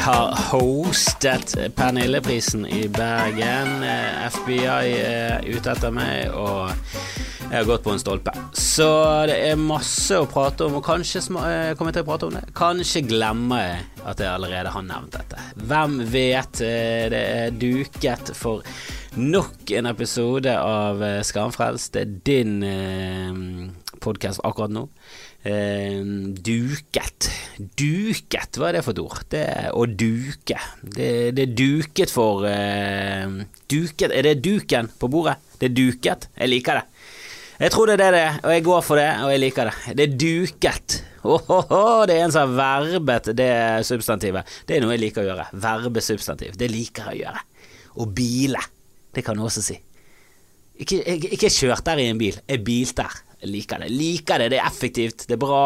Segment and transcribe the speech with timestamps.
[0.00, 3.82] har hostet Pernilleprisen i Bergen.
[3.84, 6.70] Eh, FBI er ute etter meg, og
[7.50, 8.32] jeg har gått på en stolpe.
[8.56, 8.88] Så
[9.28, 12.38] det er masse å prate om, og kanskje eh, kommer jeg til å prate om
[12.38, 12.44] det.
[12.56, 15.44] Kanskje glemmer jeg at jeg allerede har nevnt dette.
[15.68, 16.62] Hvem vet?
[16.64, 18.64] Eh, det er duket for
[19.20, 21.92] nok en episode av Skamfrelst.
[21.92, 23.40] Det er din eh,
[24.00, 24.88] podkast akkurat nå.
[25.40, 26.00] Eh,
[26.44, 27.30] duket.
[27.56, 29.22] Duket, hva er det for et ord?
[29.32, 30.58] Det er å duke.
[30.82, 33.24] Det, det er duket for eh,
[33.70, 35.38] Duket, er det duken på bordet?
[35.60, 36.28] Det er duket.
[36.36, 37.06] Jeg liker det.
[37.60, 39.68] Jeg tror det er det, det er, og jeg går for det, og jeg liker
[39.68, 39.94] det.
[39.96, 40.98] Det er duket.
[41.20, 43.50] Oh, oh, oh, det er en som har verbet det
[43.84, 44.48] substantivet.
[44.64, 45.48] Det er noe jeg liker å gjøre.
[45.60, 46.56] Verbe substantiv.
[46.56, 47.42] Det liker jeg å gjøre.
[48.00, 48.62] Og bile.
[49.12, 49.76] Det kan du også si.
[50.80, 52.40] Ikke, ikke, ikke kjørt der i en bil.
[52.48, 53.18] Jeg bilte der.
[53.40, 53.88] Jeg liker det.
[53.94, 54.50] liker det.
[54.52, 55.64] Det er effektivt, det er bra.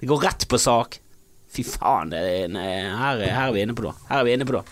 [0.00, 1.00] Det går rett på sak.
[1.56, 3.94] Fy faen, nei, her, her, er vi inne på det.
[4.10, 4.66] Her er vi inne på noe.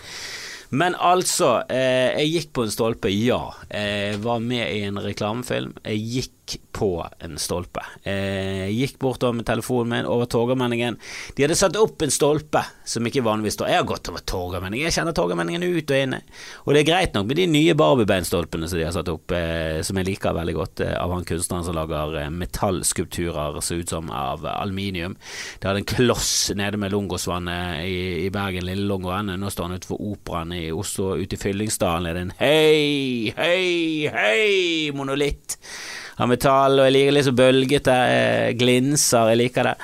[0.74, 3.40] Men altså, eh, jeg gikk på en stolpe, ja.
[3.70, 5.76] Jeg var med i en reklamefilm.
[5.86, 6.43] Jeg gikk
[6.74, 7.82] på en stolpe.
[8.02, 10.96] Eh, gikk bortover med telefonen min over Torgallmenningen.
[11.36, 14.88] De hadde satt opp en stolpe som ikke vanligvis står Jeg har gått over Torgallmenningen,
[14.88, 16.16] jeg kjenner Torgallmenningen ut og inn.
[16.64, 19.80] Og det er greit nok med de nye Barbiebeinstolpene som de har satt opp, eh,
[19.86, 23.94] som jeg liker veldig godt, eh, av han kunstneren som lager eh, metallskulpturer, ser ut
[23.96, 25.16] som av aluminium.
[25.60, 29.32] Det hadde en kloss nede med Lungosvannet i, i Bergen, Lille Lungåen.
[29.40, 34.10] Nå står han utenfor Operaen i Oslo, ute i Fyllingsdalen er det en hei, hei,
[34.12, 35.58] hei monolitt
[36.16, 39.78] av metall, og jeg liker litt så bølgete, eh, glinser, jeg liker det.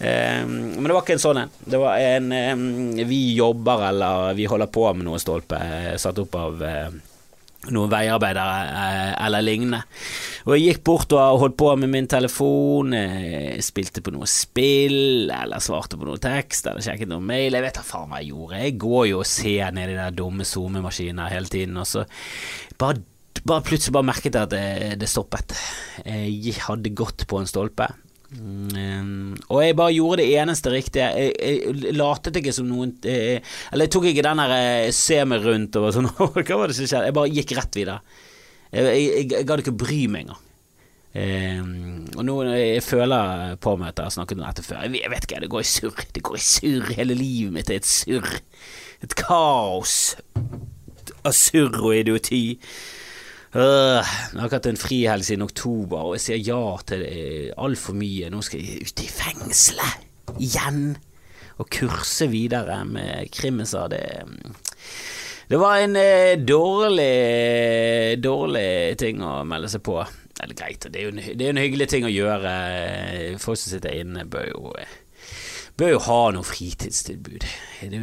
[0.00, 1.50] Um, men det var ikke en sånn en.
[1.60, 6.22] Det var en um, Vi jobber eller vi holder på med noe stolpe eh, satt
[6.22, 6.62] opp av
[7.68, 8.54] noen veiarbeidere
[9.20, 9.82] eller lignende.
[10.48, 12.94] Og jeg gikk bort og holdt på med min telefon,
[13.60, 17.52] spilte på noe spill, eller svarte på noe tekst, eller sjekket noe mail.
[17.52, 18.62] Jeg vet da faen hva jeg gjorde.
[18.64, 22.08] Jeg går jo og ser ned i de der dumme SoMe-maskinene hele tiden, og så
[22.80, 23.04] bare
[23.46, 25.56] bare plutselig bare merket jeg at det, det stoppet.
[26.04, 27.88] Jeg hadde gått på en stolpe.
[28.30, 31.08] Mm, og jeg bare gjorde det eneste riktige.
[31.18, 33.40] Jeg, jeg latet ikke som noen jeg,
[33.72, 36.76] Eller jeg tok ikke den der eh, se meg rundt og sånn Hva var det
[36.78, 37.08] som skjedde?
[37.08, 37.98] Jeg bare gikk rett videre.
[38.70, 40.46] Jeg, jeg, jeg gadd ikke bry meg engang.
[41.10, 44.84] Um, og nå jeg føler på meg at jeg har snakket om dette før.
[44.86, 46.04] Jeg vet ikke, det går i surr.
[46.14, 46.92] Det går i surr.
[47.00, 48.30] Hele livet mitt er et surr.
[49.02, 49.96] Et kaos
[51.26, 52.44] av surr og idioti.
[53.50, 57.02] Øh, jeg har hatt en frihelg siden oktober, og jeg sier ja til
[57.58, 58.30] altfor mye.
[58.30, 60.94] Nå skal jeg ut i fengselet igjen
[61.58, 63.90] og kurse videre med krimiser.
[63.90, 64.04] Det,
[65.50, 69.98] det var en eh, dårlig, dårlig ting å melde seg på.
[70.40, 72.54] Eller greit, det er jo en, det er en hyggelig ting å gjøre.
[73.42, 74.72] Folk som sitter inne, bør jo,
[75.76, 77.50] bør jo ha noe fritidstilbud.
[77.82, 78.00] Det,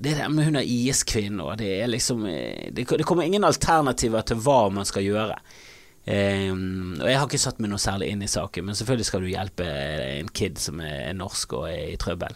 [0.00, 4.26] det der med hun er IS-kvinne, det er liksom eh, det, det, kommer ingen alternativer
[4.26, 5.38] til hva man skal gjøre.
[6.08, 9.24] Um, og Jeg har ikke satt meg noe særlig inn i saken, men selvfølgelig skal
[9.24, 12.32] du hjelpe en kid som er norsk og er i trøbbel.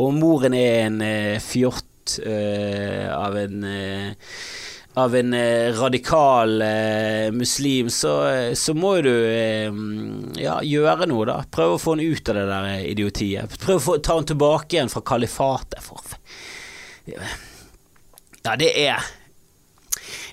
[0.00, 4.34] Og moren er en uh, fjort uh, av en uh,
[5.00, 8.14] av en eh, radikal eh, muslim, så,
[8.54, 9.72] så, må du eh,
[10.40, 11.38] ja, gjøre noe, da.
[11.50, 13.56] Prøve å få han ut av det der idiotiet.
[13.62, 15.80] Prøve å få, ta han tilbake igjen fra kalifatet.
[15.84, 16.18] For
[18.44, 19.08] ja, det er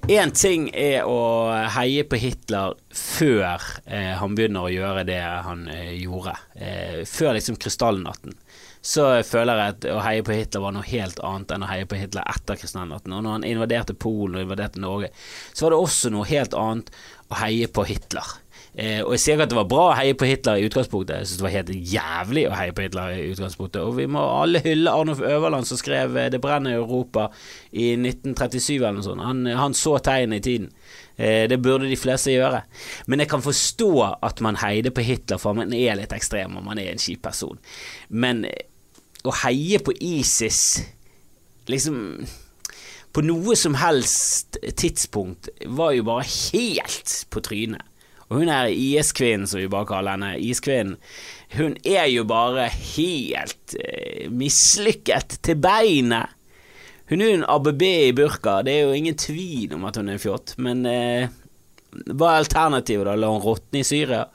[0.06, 5.66] Én ting er å heie på Hitler før eh, han begynner å gjøre det han
[5.74, 6.36] eh, gjorde.
[6.54, 8.38] Eh, før liksom krystallnatten.
[8.88, 11.88] Så føler jeg at å heie på Hitler var noe helt annet enn å heie
[11.90, 13.18] på Hitler etter krystallnatten.
[13.18, 15.10] Og når han invaderte Polen og invaderte Norge,
[15.52, 16.94] så var det også noe helt annet
[17.28, 18.38] å heie på Hitler.
[18.78, 21.16] Eh, og jeg sier ikke at det var bra å heie på Hitler i utgangspunktet,
[21.18, 23.80] jeg synes det var helt jævlig å heie på Hitler i utgangspunktet.
[23.82, 27.32] Og vi må alle hylle Arnulf Øverland som skrev eh, 'Det brenner i Europa'
[27.72, 29.26] i 1937 eller noe sånt.
[29.26, 30.70] Han, han så tegnet i tiden.
[31.18, 32.62] Eh, det burde de fleste gjøre.
[33.08, 33.92] Men jeg kan forstå
[34.22, 37.24] at man heide på Hitler, for man er litt ekstrem og man er en kjip
[37.26, 37.58] person.
[38.10, 38.70] Men eh,
[39.26, 40.84] å heie på ISIS
[41.68, 42.28] liksom
[43.18, 47.87] på noe som helst tidspunkt var jo bare helt på trynet.
[48.28, 50.98] Og hun er IS-kvinnen, som vi bare kaller henne, iskvinnen,
[51.56, 56.34] hun er jo bare helt eh, mislykket til beinet.
[57.08, 60.10] Hun er jo en ABB i burka, det er jo ingen tvil om at hun
[60.10, 61.30] er en fjott, men eh,
[62.12, 63.16] hva er alternativet, da?
[63.16, 64.26] La hun råtne i Syria?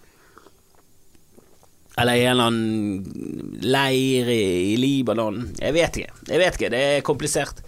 [2.00, 5.50] Eller i en eller annen leir i, Libanon?
[5.61, 6.15] Jeg vet ikke.
[6.31, 7.61] Jeg vet ikke, det er komplisert.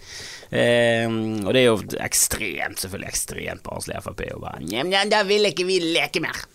[0.55, 1.05] Eh,
[1.43, 5.67] og det er jo ekstremt, selvfølgelig ekstremt barnslig Frp å bare Nja, da vil ikke
[5.67, 6.45] vi leke mer.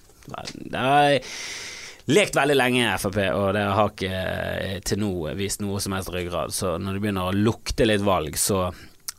[0.71, 0.89] Da
[2.11, 6.13] lekt veldig lenge Frp, og det har ikke eh, til nå vist noe som helst
[6.15, 6.55] ryggrad.
[6.55, 8.69] Så når det begynner å lukte litt valg, så,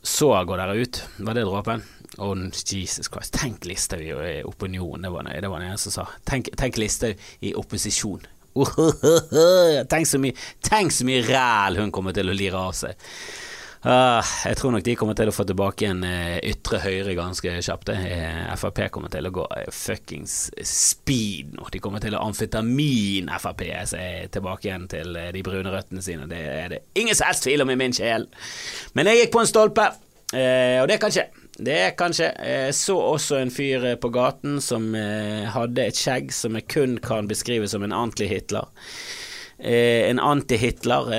[0.02, 1.02] så går dere ut.
[1.22, 1.84] Var det dråpen?
[2.20, 3.32] Oh, Jesus Christ.
[3.38, 6.06] Tenk Listhaug i opinion, det var det, det var en som sa.
[6.28, 8.26] Tenk, tenk Listhaug i opposisjon.
[9.92, 13.08] tenk så mye, tenk så mye ræl hun kommer til å lire av seg.
[13.82, 17.54] Uh, jeg tror nok de kommer til å få tilbake en uh, ytre høyre ganske
[17.66, 17.88] kjapt.
[17.90, 21.66] Uh, Frp kommer til å gå fuckings speed nå.
[21.74, 26.28] De kommer til å amfetamin-Frp seg tilbake igjen til de brune røttene sine.
[26.30, 28.28] Det er det ingen som helst tvil om i min sjel.
[28.94, 29.88] Men jeg gikk på en stolpe,
[30.32, 31.26] og det kan skje.
[31.52, 32.30] Det kan skje.
[32.38, 37.26] Jeg så også en fyr på gaten som hadde et skjegg som jeg kun kan
[37.28, 38.70] beskrive som en anti-Hitler.
[39.58, 41.12] en anti-Hitler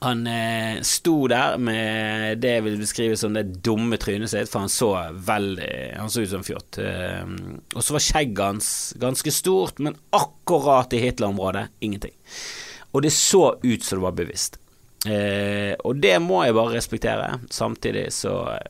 [0.00, 4.64] han eh, sto der med det jeg vil beskrive som det dumme trynet sitt, for
[4.64, 6.78] han så veldig Han så ut som en fjott.
[6.80, 7.34] Eh,
[7.74, 8.70] og så var skjegget hans
[9.00, 12.16] ganske stort, men akkurat i Hitler-området ingenting.
[12.96, 14.56] Og det så ut som det var bevisst.
[15.04, 17.28] Eh, og det må jeg bare respektere.
[17.52, 18.68] Samtidig så eh,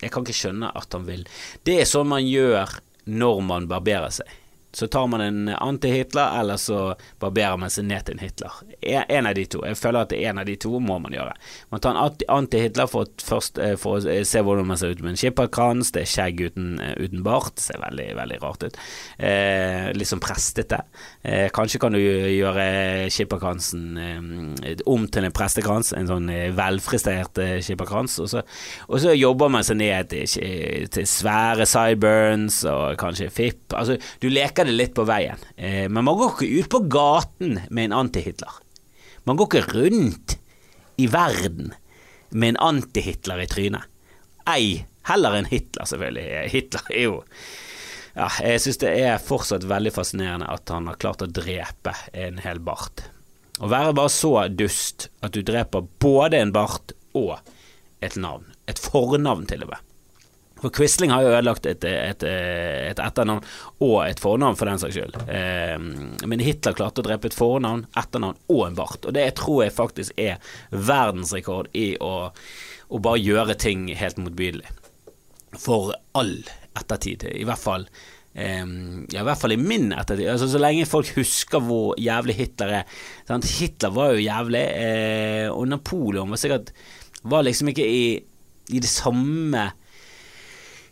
[0.00, 1.26] Jeg kan ikke skjønne at han vil
[1.60, 4.39] Det er sånn man gjør når man barberer seg
[4.72, 8.58] så tar man en anti-Hitler, eller så barberer man seg ned til en Hitler.
[9.00, 9.62] En av de to.
[9.66, 11.34] Jeg føler at en av de to må man gjøre.
[11.72, 13.10] Man tar en anti-Hitler for,
[13.58, 15.92] eh, for, å se hvordan man ser ut med en skipperkrans.
[15.94, 17.56] Det er skjegg uten, eh, uten bart.
[17.56, 18.78] Det ser veldig, veldig rart ut.
[19.18, 20.82] Eh, litt sånn prestete.
[21.22, 27.42] Eh, kanskje kan du gjøre skipperkransen eh, om til en prestekrans, en sånn eh, velfristert
[27.64, 28.18] skipperkrans.
[28.22, 28.30] Og
[28.88, 33.74] og så, jobber man seg ned til, til svære sideburns og kanskje fipp.
[33.76, 36.80] Altså, du leker merker det litt på veien, eh, men man går ikke ut på
[36.92, 38.52] gaten med en anti-Hitler.
[39.24, 40.38] Man går ikke rundt
[40.96, 41.72] i verden
[42.30, 43.82] med en anti-Hitler i trynet.
[44.46, 46.50] Ei heller en Hitler, selvfølgelig.
[46.50, 47.22] Hitler er jo
[48.14, 52.40] ja, Jeg synes det er fortsatt veldig fascinerende at han har klart å drepe en
[52.42, 53.06] hel bart.
[53.60, 57.38] Å være bare så dust at du dreper både en bart og
[58.00, 58.44] et navn.
[58.66, 59.89] Et fornavn, til og med.
[60.60, 63.44] For Quisling har jo ødelagt et, et, et, etternavn
[63.80, 65.16] og et fornavn, for den saks skyld.
[65.32, 65.76] Eh,
[66.28, 69.08] men Hitler klarte å drepe et fornavn, etternavn og en bart.
[69.08, 72.14] Og det tror jeg faktisk er verdensrekord i å,
[72.90, 74.68] å bare gjøre ting helt motbydelig.
[75.58, 76.36] For all
[76.78, 77.26] ettertid.
[77.34, 77.90] I hvert fall
[78.30, 80.28] Um, ja, I hvert fall i min ettertid.
[80.30, 83.00] Altså, så lenge folk husker hvor jævlig Hitler er.
[83.26, 83.48] Sant?
[83.58, 86.70] Hitler var jo jævlig, eh, og Napoleon var sikkert
[87.26, 88.04] Var liksom ikke i,
[88.70, 89.64] i det samme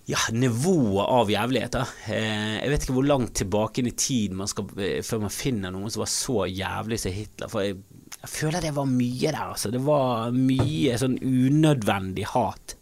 [0.08, 1.90] ja, nivået av jævligheter.
[2.08, 5.74] Eh, jeg vet ikke hvor langt tilbake i tid man skal eh, før man finner
[5.74, 7.52] noen som var så jævlig som Hitler.
[7.52, 7.76] For jeg,
[8.14, 9.72] jeg føler det var mye der, altså.
[9.74, 12.78] Det var mye sånn unødvendig hat.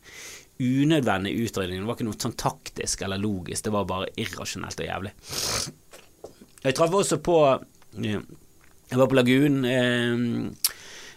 [0.57, 4.87] Unødvendig utredning Det var ikke noe sånn taktisk eller logisk, det var bare irrasjonelt og
[4.87, 5.13] jævlig.
[6.63, 7.37] Jeg traff også på
[8.01, 9.67] Jeg var på Lagunen.
[9.67, 10.66] Eh,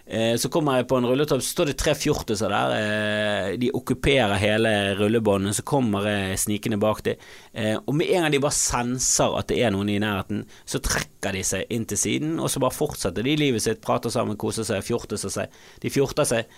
[0.09, 2.71] Eh, så kommer jeg på en rulletopp, så står det tre fjortiser der.
[2.73, 7.19] Eh, de okkuperer hele rullebåndet, så kommer jeg snikende bak dem.
[7.53, 10.81] Eh, og med en gang de bare senser at det er noen i nærheten, så
[10.81, 14.39] trekker de seg inn til siden, og så bare fortsetter de livet sitt, prater sammen,
[14.39, 15.61] koser seg, fjortiser seg.
[15.83, 16.57] De fjorter seg,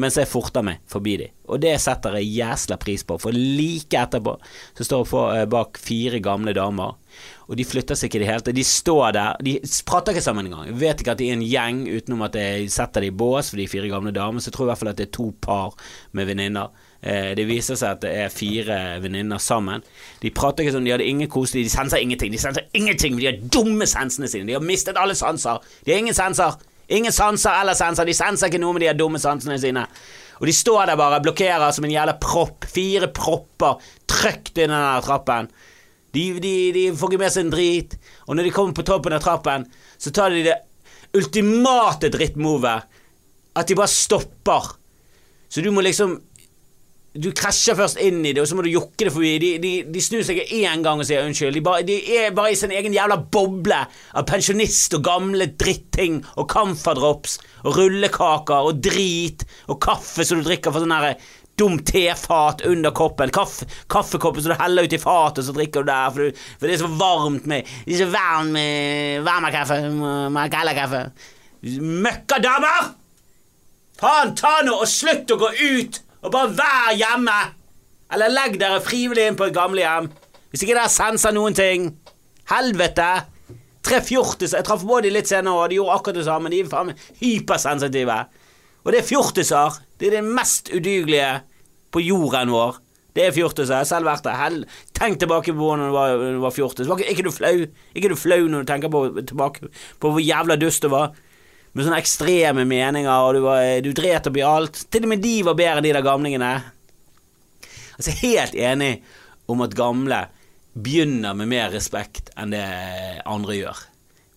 [0.00, 1.34] mens jeg forter meg forbi dem.
[1.52, 4.38] Og det setter jeg jæsla pris på, for like etterpå
[4.78, 6.96] så står jeg bak fire gamle damer
[7.48, 8.56] og de flytter seg ikke i det hele tatt.
[8.56, 9.56] De står der, de
[9.88, 10.70] prater ikke sammen engang.
[10.78, 13.60] Vet ikke at de er en gjeng, utenom at jeg setter dem i bås for
[13.60, 14.42] de fire gamle damene.
[14.42, 15.76] Så jeg tror i hvert fall at det er to par
[16.16, 16.72] med venninner.
[17.02, 19.82] Eh, det viser seg at det er fire venninner sammen.
[20.22, 22.30] De prater ikke sånn, de hadde ingen koselig, de senser ingenting.
[22.34, 24.46] De senser ingenting de de dumme sensene sine.
[24.46, 25.62] De har mistet alle sanser.
[25.82, 26.60] De har ingen sanser.
[26.92, 28.06] Ingen sanser eller senser.
[28.06, 29.86] De senser ikke noe med de har dumme sansene sine.
[30.42, 32.66] Og de står der bare, blokkerer som en jævla propp.
[32.70, 35.50] Fire propper trykt inn den trappen.
[36.12, 37.96] De, de, de får ikke med seg en drit.
[38.28, 39.64] Og når de kommer på toppen av trappen,
[39.96, 40.58] så tar de det
[41.16, 43.00] ultimate drittmovet.
[43.56, 44.74] At de bare stopper.
[45.52, 46.20] Så du må liksom
[47.12, 49.32] Du krasjer først inn i det, og så må du jokke det forbi.
[49.36, 51.52] De, de, de snur seg én gang og sier unnskyld.
[51.52, 56.22] De, bare, de, er bare i sin egen jævla boble av pensjonist og gamle dritting
[56.40, 61.18] og camferdrops og rullekaker og drit og kaffe som du drikker for sånn herre
[61.58, 63.30] dumt tefat under koppen.
[63.34, 63.60] Kaff,
[63.92, 66.10] kaffekoppen som du heller ut i fatet, så drikker du der.
[66.10, 69.78] For, du, for, det er så varmt med Det er så varmt med varmakaffe.
[70.34, 71.04] Margalla-kaffe.
[71.62, 72.92] Møkkadamer!
[74.02, 77.40] Faen, ta nå og slutt å gå ut, og bare vær hjemme!
[78.12, 80.10] Eller legg dere frivillig inn på et gamlehjem.
[80.50, 81.86] Hvis ikke dere senser noen ting.
[82.50, 83.12] Helvete!
[83.82, 84.58] Tre fjortiser.
[84.58, 86.50] Jeg traff på de litt senere, og de gjorde akkurat det samme.
[86.52, 86.92] De er faen
[87.22, 88.18] hypersensitive.
[88.82, 89.78] Og det er fjortiser.
[89.98, 91.42] Det er det mest udygelige
[91.94, 92.80] på jorden vår.
[93.12, 93.74] Det er fjortiser.
[93.74, 94.38] jeg har selv vært der.
[94.40, 94.62] Hell,
[94.96, 96.88] tenk tilbake på når du var, var fjortis.
[96.88, 97.66] Var ikke, du flau?
[97.94, 99.68] Ikke du flau når du tenker på, tilbake
[100.00, 101.12] på hvor jævla dust du var?
[101.72, 104.82] Med sånne ekstreme meninger, og du, var, du dret opp i alt.
[104.92, 106.52] Til og med de var bedre enn de der gamlingene.
[107.96, 108.94] Altså, helt enig
[109.48, 110.26] om at gamle
[110.72, 112.66] begynner med mer respekt enn det
[113.28, 113.80] andre gjør.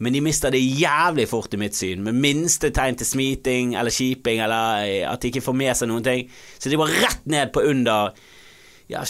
[0.04, 3.94] Men de mister det jævlig fort i mitt syn, med minste tegn til smiting eller
[3.96, 6.26] kjiping, eller at de ikke får med seg noen ting.
[6.60, 8.12] Så de var rett ned på under
[8.92, 9.06] Ja,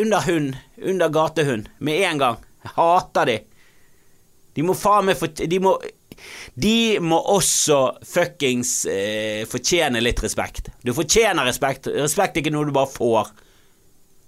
[0.00, 0.56] under hund.
[0.82, 1.68] Under gatehund.
[1.78, 2.40] Med en gang.
[2.64, 3.36] Jeg hater de.
[4.54, 5.76] De må faen meg De må
[6.54, 10.70] de må også fuckings eh, fortjene litt respekt.
[10.86, 11.88] Du fortjener respekt.
[11.90, 13.32] Respekt er ikke noe du bare får.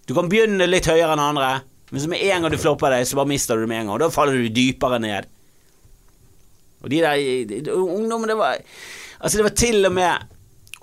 [0.07, 1.53] Du kan begynne litt høyere enn andre,
[1.91, 3.89] men så med en gang du flopper deg, så bare mister du det med en
[3.89, 3.95] gang.
[3.97, 5.31] Og da faller du dypere ned.
[6.87, 8.63] Og de der ungdommene, det var
[9.17, 10.33] Altså, det var til og med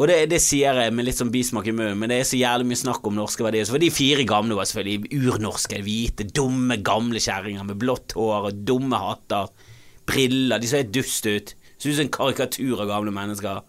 [0.01, 2.37] og det, det, sier jeg med litt sånn bismak i munnen, men det er så
[2.39, 3.67] jævlig mye snakk om norske verdier.
[3.67, 8.47] Så var de fire gamle var selvfølgelig urnorske, hvite, dumme, gamle kjerringer med blått hår
[8.49, 9.51] og dumme hatter,
[10.09, 11.53] briller, de så helt dust ut.
[11.77, 13.61] Så ut som en karikatur av gamle mennesker.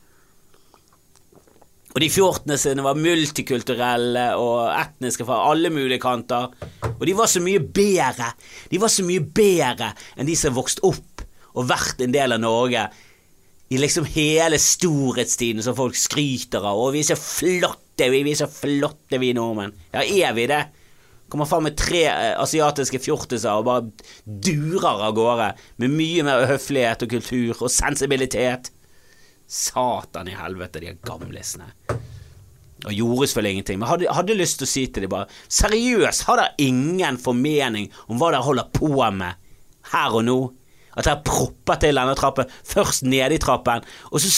[1.94, 6.48] Og de fjortene sine var multikulturelle og etniske fra alle mulige kanter.
[6.94, 8.32] Og de var så mye bedre.
[8.72, 11.23] De var så mye bedre enn de som vokste opp
[11.54, 12.88] og vært en del av Norge
[13.73, 16.78] i liksom hele storhetstiden som folk skryter av.
[16.78, 19.75] Og vi er så flotte, vi, vi er så flotte, vi nordmenn.
[19.94, 20.62] Ja, er vi det?
[21.32, 23.88] Kommer faen med tre eh, asiatiske fjortiser og bare
[24.26, 25.50] durer av gårde
[25.82, 28.70] med mye mer høflighet og kultur og sensibilitet.
[29.50, 31.70] Satan i helvete, de gamlisene.
[32.84, 36.26] Og gjorde selvfølgelig ingenting, men hadde, hadde lyst til å si til dem bare Seriøst,
[36.28, 39.40] har dere ingen formening om hva dere holder på med
[39.94, 40.38] her og nå?
[40.94, 44.30] At dere propper til denne trappen, først nede i trappen, og så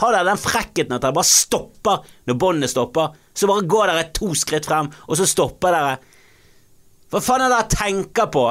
[0.00, 3.14] har dere den frekkheten at dere bare stopper når båndet stopper.
[3.36, 5.96] Så bare går dere to skritt frem, og så stopper dere.
[7.12, 8.46] Hva faen er det dere tenker på?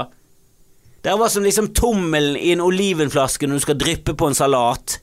[1.05, 4.99] Dere var som liksom tommelen i en olivenflaske når du skal dryppe på en salat.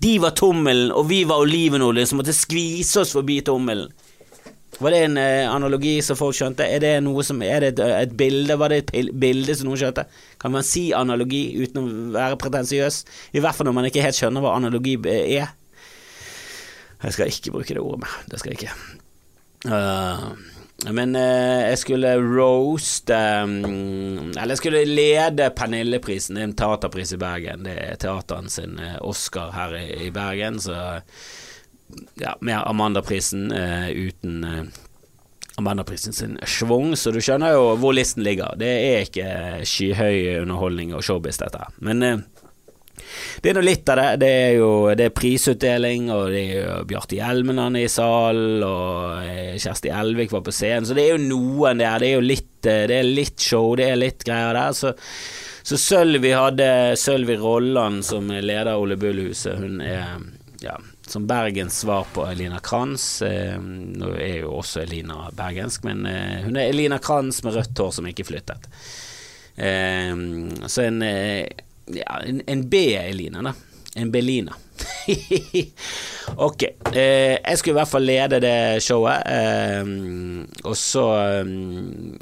[0.00, 3.92] De var tommelen, og vi var olivenoljen som måtte skvise oss forbi tommelen.
[4.80, 6.64] Var det en eh, analogi som folk skjønte?
[6.64, 6.94] Er det
[7.26, 8.56] som Er det et, et bilde?
[8.58, 10.06] Var det et bilde som noen skjønte?
[10.40, 13.04] Kan man si analogi uten å være pretensiøs?
[13.36, 15.52] I hvert fall når man ikke helt skjønner hva analogi eh, er.
[17.00, 18.78] Jeg skal ikke bruke det ordet, det skal jeg ikke.
[19.68, 20.32] Uh,
[20.96, 27.20] men eh, jeg skulle roaste um, Eller jeg skulle lede Pernilleprisen, er en teaterpris i
[27.20, 27.66] Bergen.
[27.68, 30.96] Det er teateren sin Oscar her i, i Bergen, så
[32.20, 34.64] ja, med Amandaprisen uh, uten uh,
[35.60, 38.54] Amandaprisen sin schwung, så du skjønner jo hvor listen ligger.
[38.60, 39.30] Det er ikke
[39.68, 41.66] skyhøy underholdning og showbiz, dette.
[41.84, 42.22] Men uh,
[43.42, 44.08] det er nå litt av det.
[44.22, 49.60] Det er jo det er prisutdeling, og det er jo Bjarte Hjelmeland i salen, og
[49.60, 52.00] Kjersti Elvik var på scenen, så det er jo noen der.
[52.00, 54.76] Det er jo litt, det er litt show, det er litt greier der.
[54.76, 54.94] Så,
[55.66, 56.70] så Sølvi hadde
[57.00, 59.60] Sølvi Rolland som leder Ole Bull-huset.
[59.60, 60.20] Hun er
[60.64, 60.76] ja,
[61.10, 63.22] som Bergens svar på Elina Kranz.
[63.22, 67.82] Eh, nå er jo også Elina bergensk, men eh, hun er Elina Kranz med rødt
[67.82, 68.68] hår som ikke flyttet.
[69.56, 70.14] Eh,
[70.66, 71.46] så en, eh,
[71.96, 73.54] ja, en, en B-Elina, da.
[73.98, 74.54] En Belina.
[76.48, 76.62] ok.
[76.94, 81.06] Eh, jeg skulle i hvert fall lede det showet, eh, og så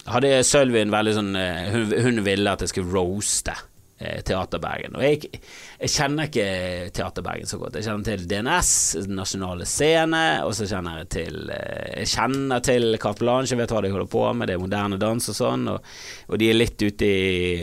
[0.09, 3.55] hadde Sølvi en veldig sånn hun, hun, ville at jeg skulle roaste
[3.99, 4.95] Teater Bergen.
[4.95, 5.41] Og jeg,
[5.81, 6.47] jeg, kjenner ikke
[6.95, 7.79] Teater Bergen så godt.
[7.79, 8.71] Jeg kjenner til DNS,
[9.11, 13.75] Nasjonale Scene, og så kjenner jeg til eh, Jeg kjenner til Carte Blanche, jeg vet
[13.75, 15.91] hva de holder på med, det er moderne dans og sånn, og,
[16.29, 17.59] og de er litt ute i,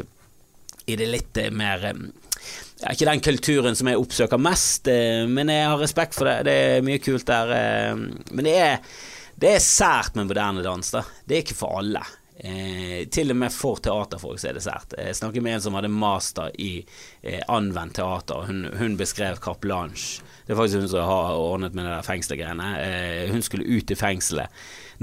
[0.91, 4.89] i det litt eh, mer ja, ikke den kulturen som jeg oppsøker mest,
[5.31, 6.41] men jeg har respekt for det.
[6.49, 7.95] Det er mye kult der.
[7.95, 8.75] Men det er,
[9.39, 11.05] det er sært med moderne dans, da.
[11.23, 12.03] Det er ikke for alle.
[12.37, 14.93] Eh, til og med for teaterfolk så er det sært.
[14.99, 16.71] Jeg snakket med en som hadde master i
[17.23, 18.43] eh, anvendt teater.
[18.49, 20.25] Hun, hun beskrev Carte Blanche.
[20.45, 22.67] Det er faktisk hun som har ordnet med det der fengselgreiene.
[22.81, 24.51] Eh, hun skulle ut i fengselet.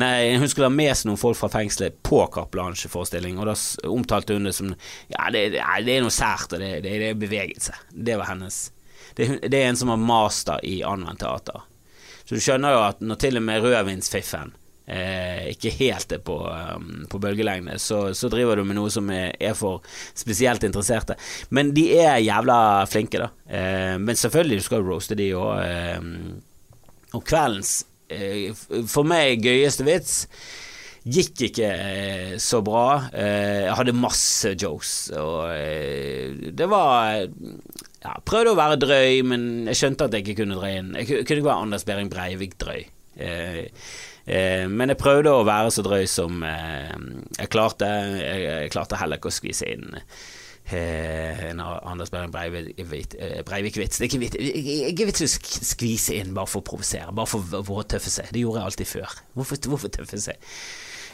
[0.01, 3.57] Nei, hun skulle ha med seg noen folk fra fengselet på Carte Blanche-forestilling, og da
[3.89, 4.71] omtalte hun det som
[5.13, 7.77] Ja, det, det er noe sært, og det, det, det, er bevegelse.
[7.93, 8.65] Det var hennes.
[9.17, 11.65] Det, det er en som har master i anvendt teater.
[12.23, 14.53] Så du skjønner jo at når til og med rødvinsfiffen
[14.87, 19.11] eh, ikke helt er på, um, på bølgelengde, så, så, driver du med noe som
[19.13, 19.83] er, for
[20.15, 21.17] spesielt interesserte.
[21.51, 22.59] Men de er jævla
[22.91, 23.31] flinke, da.
[23.47, 25.53] Eh, men selvfølgelig, du skal roaste de òg.
[25.63, 26.11] Eh,
[27.13, 28.51] og kveldens, eh,
[28.89, 30.23] for meg, gøyeste vits
[31.03, 33.09] gikk ikke eh, så bra.
[33.11, 35.51] Eh, jeg hadde masse jokes, og
[36.55, 37.25] det var
[38.03, 41.09] ja, prøvde å være drøy, men jeg skjønte at jeg ikke kunne dra inn Jeg
[41.11, 42.87] kunne ikke være Anders Behring Breivik drøy.
[43.23, 43.69] Eh,
[44.27, 46.95] eh, men jeg prøvde å være så drøy som eh,
[47.39, 47.89] jeg klarte.
[48.19, 53.99] Jeg, jeg klarte heller ikke å skvise inn eh, en Anders Behring Breivik-vits.
[53.99, 54.23] Det er ikke
[54.93, 55.31] ikke vits å
[55.73, 58.33] skvise inn bare for å provosere, bare for å tøffe seg.
[58.33, 59.21] Det gjorde jeg alltid før.
[59.39, 60.53] Hvorfor, hvorfor tøffe seg?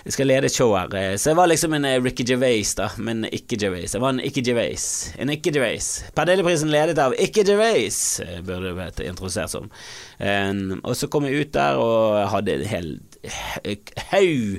[0.04, 0.94] Jeg skal lede show her.
[0.94, 3.94] Eh, så jeg var liksom en eh, Ricky Gervais, da, men ikke Gervais.
[3.94, 5.14] Jeg var en ikke Gervais.
[5.18, 5.88] En ikke Gervais.
[6.16, 9.70] Pernilleprisen ledet av ikke Gervais, eh, burde det vært introdusert som.
[10.82, 12.88] Og så kom jeg ut der og hadde en hel
[14.10, 14.58] haug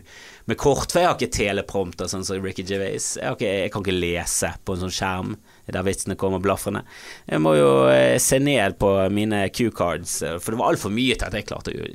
[0.50, 3.12] med kort, for jeg har ikke teleprompter sånn som Ricky Gervais.
[3.20, 5.34] Jeg, ikke, jeg, kan ikke lese på en sånn skjerm
[5.70, 6.82] der vitsene kommer blafrende.
[7.30, 11.18] Jeg må jo eh, se ned på mine Q-cards, eh, for det var altfor mye
[11.18, 11.90] til at jeg klarte å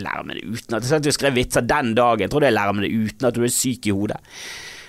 [0.00, 2.24] lære meg det uten at jeg skrev vitser den dagen.
[2.24, 4.20] Jeg trodde jeg lærer meg det uten at du er syk i hodet.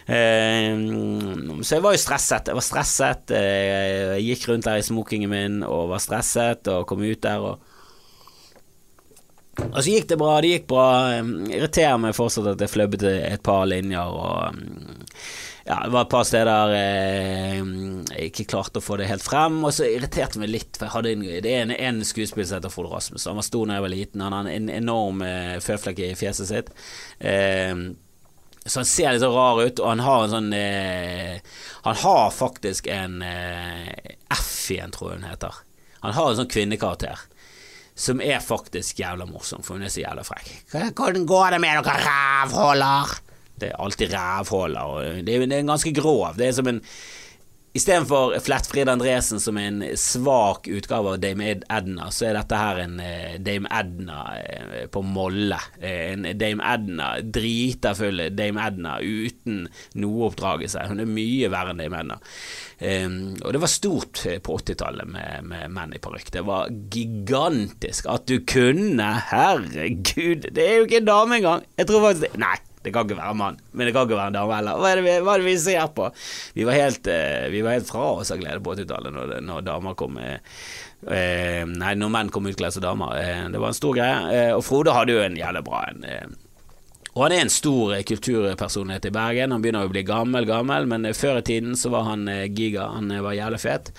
[0.06, 2.52] Uh, så jeg var jo stresset.
[2.52, 3.36] Jeg var stresset.
[3.36, 7.75] Jeg gikk rundt der i smokingen min og var stresset og kom ut der og
[9.64, 10.86] og så gikk det bra, det gikk bra.
[11.22, 14.62] Irriterer meg fortsatt at jeg flubbet et par linjer og
[15.66, 17.56] ja, det var et par steder eh,
[18.12, 20.86] jeg ikke klarte å få det helt frem, og så irriterte det meg litt, for
[20.86, 23.66] jeg hadde en, det er en, en skuespiller som heter Frode Rasmus, han var stor
[23.66, 26.70] da jeg var liten, han har en enorm eh, føflekk i fjeset sitt.
[27.18, 27.74] Eh,
[28.66, 31.42] så han ser litt så rar ut, og han har en sånn eh,
[31.86, 33.90] Han har faktisk en eh,
[34.34, 35.60] F igjen, tror jeg hun heter.
[36.06, 37.26] Han har en sånn kvinnekarakter
[37.96, 40.52] som er faktisk jævla morsom, for hun er så jævla frekk.
[40.72, 43.14] Hvordan går det med dere rævhåler?
[43.56, 46.34] Det er alltid rævhåler, og det er, det er ganske grov.
[46.38, 46.82] Det er som en
[47.76, 52.94] Istedenfor Flettfrid Andresen som en svak utgave av Dame Edna, så er dette her en
[53.04, 55.58] uh, Dame Edna uh, på molle.
[55.82, 57.92] Uh, en Dame Edna, drita
[58.32, 59.66] Dame Edna uten
[60.00, 60.86] noe oppdragelse.
[60.88, 62.18] Hun er mye verre enn Dame Edna.
[62.80, 66.32] Um, og det var stort på 80-tallet med, med, menn i parykk.
[66.32, 71.68] Det var gigantisk at du kunne Herregud, det er jo ikke en dame engang!
[71.76, 72.56] Jeg tror faktisk Nei.
[72.86, 74.80] Det kan ikke være mann, men det kan ikke være en dame heller.
[74.80, 76.10] Hva er det vi, er det vi ser på?
[76.56, 79.66] Vi var helt, uh, vi var helt fra oss av glede på 80-tallet når, når,
[79.66, 80.38] damer kom med
[81.10, 83.18] uh, Nei, når menn kom utkledd som damer.
[83.52, 84.50] Det var en stor greie.
[84.56, 86.36] og Frode hadde jo en jævlig bra en.
[87.16, 89.56] Og han er en stor kulturpersonlighet i Bergen.
[89.56, 92.90] Han begynner å bli gammel, gammel, men før i tiden så var han giga.
[92.92, 93.94] Han var jævlig fet.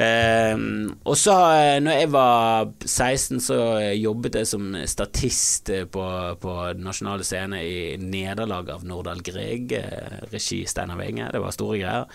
[0.00, 3.56] Uh, og så, eh, når jeg var 16, så
[3.98, 6.04] jobbet jeg som statist på,
[6.40, 11.30] på nasjonale scene i nederlag av Nordahl Grieg, eh, regi Steinar Winge.
[11.34, 12.06] Det var store greier.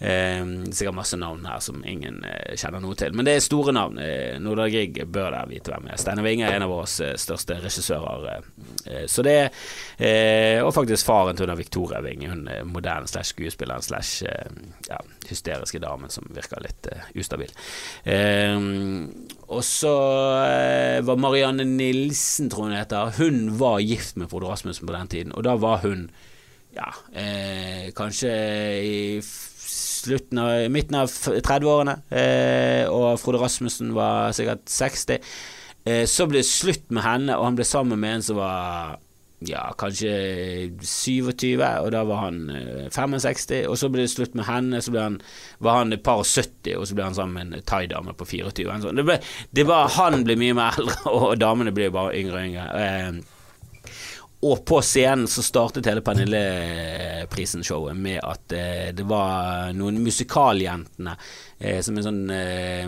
[0.00, 2.22] Uh, sikkert masse navn her som ingen
[2.54, 4.00] kjenner noe til, men det er store navn.
[4.42, 6.00] Nordahl Grieg bør dere vite hvem er.
[6.00, 8.46] Steinar Winge er en av våre største regissører.
[9.10, 9.38] så det
[10.66, 14.24] Og faktisk faren til Victoria Wing, hun moderne slash skuespilleren slash
[14.88, 17.52] ja, hysteriske damen som virker litt ustabil.
[18.04, 18.58] Eh,
[19.46, 19.94] og så
[20.42, 25.12] eh, var Marianne Nilsen, tror hun heter, hun var gift med Frode Rasmussen på den
[25.12, 26.08] tiden, og da var hun
[26.76, 28.32] ja, eh, kanskje
[28.82, 35.22] i slutten av, midten av 30-årene, eh, og Frode Rasmussen var sikkert 60.
[35.86, 38.98] Eh, så ble det slutt med henne, og han ble sammen med en som var
[39.44, 40.12] ja, kanskje
[40.80, 42.38] 27, og da var han
[42.92, 45.18] 65, eh, og så ble det slutt med henne, så han,
[45.60, 48.28] var han et par og 70, og så ble han sammen med en thaidame på
[48.30, 48.80] 24.
[48.86, 48.96] Sånn.
[48.96, 49.18] Det ble,
[49.52, 52.68] det var, han ble mye mer eldre, og damene ble bare yngre og yngre.
[52.80, 53.35] Eh,
[54.44, 61.14] og på scenen så startet hele Pernille-prisen-showet med at eh, det var noen musikaljentene
[61.56, 62.84] eh, som en sånn eh,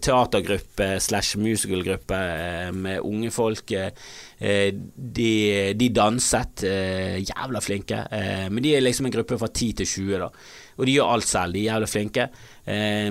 [0.00, 3.76] teatergruppe slash musicalgruppe eh, med unge folk.
[3.76, 5.30] Eh, de,
[5.76, 8.00] de, danset, eh, jævla flinke.
[8.48, 10.32] men de er liksom en gruppe fra 10 til 20, da.
[10.80, 12.28] Og de gjør alt selv, de er jævla flinke.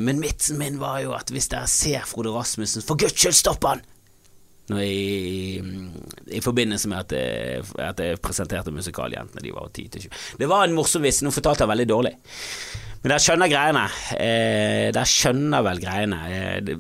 [0.01, 3.69] men vitsen min var jo at hvis dere ser Frode Rasmussen, for guds skyld, stopp
[3.69, 3.85] han!
[4.71, 5.59] I,
[6.31, 9.43] i, forbindelse med at jeg, at jeg presenterte Musikaljentene.
[9.43, 10.07] De var 10-20.
[10.39, 11.19] Det var en morsom vits.
[11.25, 12.13] Nå fortalte jeg veldig dårlig.
[13.03, 13.83] Men dere skjønner greiene.
[14.15, 16.21] Eh, dere skjønner vel greiene.
[16.31, 16.75] Eh,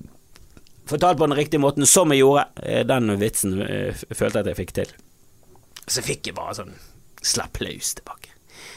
[0.87, 2.47] fortalt på den riktige måten, som jeg gjorde.
[2.63, 4.95] Eh, den vitsen eh, følte jeg at jeg fikk til.
[5.83, 6.75] Så fikk jeg bare sånn
[7.23, 8.31] slapp løs tilbake.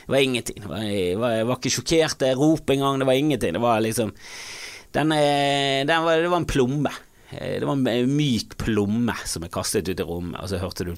[0.06, 0.62] Det var ingenting.
[0.62, 2.98] Det var, jeg, var, jeg var ikke sjokkert, jeg rop engang.
[2.98, 3.54] Det var ingenting.
[3.54, 4.14] Det var liksom
[4.96, 6.92] den, eh, den var, Det var en plomme.
[7.30, 10.86] Eh, det var en myk plomme som jeg kastet ut i rommet, og så hørte
[10.86, 10.94] du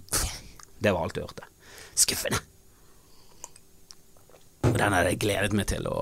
[0.78, 1.48] Det var alt du hørte.
[1.98, 2.38] Skuffende.
[4.68, 5.98] Og den hadde jeg gledet meg til å,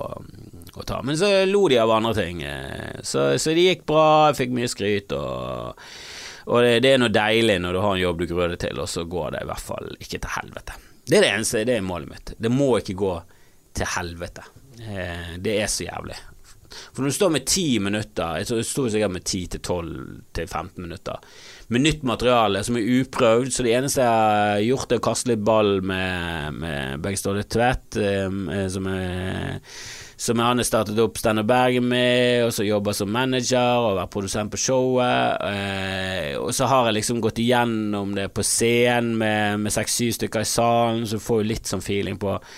[0.73, 0.99] å, ta.
[1.05, 2.43] Men så lo de av andre ting.
[2.43, 5.87] Eh, så, så det gikk bra, jeg fikk mye skryt, og,
[6.49, 8.83] og det, det, er noe deilig når du har en jobb du gruer deg til,
[8.83, 10.77] og så går det i hvert fall ikke til helvete.
[11.07, 12.33] Det er det eneste, det er målet mitt.
[12.37, 13.13] Det må ikke gå
[13.77, 14.43] til helvete.
[14.83, 16.17] Eh, det er så jævlig.
[16.91, 19.99] For når du står med ti minutter, jeg sto sikkert med ti til tolv
[20.35, 21.21] til 15 minutter,
[21.73, 25.31] med nytt materiale som er uprøvd, så det eneste jeg har gjort, er å kaste
[25.33, 29.63] litt ball med, med Berg Ståle Tvedt, eh, som er
[30.19, 34.13] som han har startet opp Up Bergen med, og så jobber som manager og vært
[34.15, 35.37] produsent på showet.
[35.45, 39.13] Eh, og så har jeg liksom gått igjennom det på scenen
[39.61, 42.49] med seks-syv stykker i salen, så får jo litt sånn feeling på eh,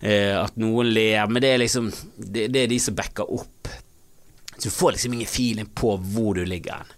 [0.00, 1.26] at noen ler.
[1.30, 3.70] Men det er liksom det, det, er de som backer opp.
[4.56, 6.94] Så du får liksom ingen feeling på hvor du ligger hen.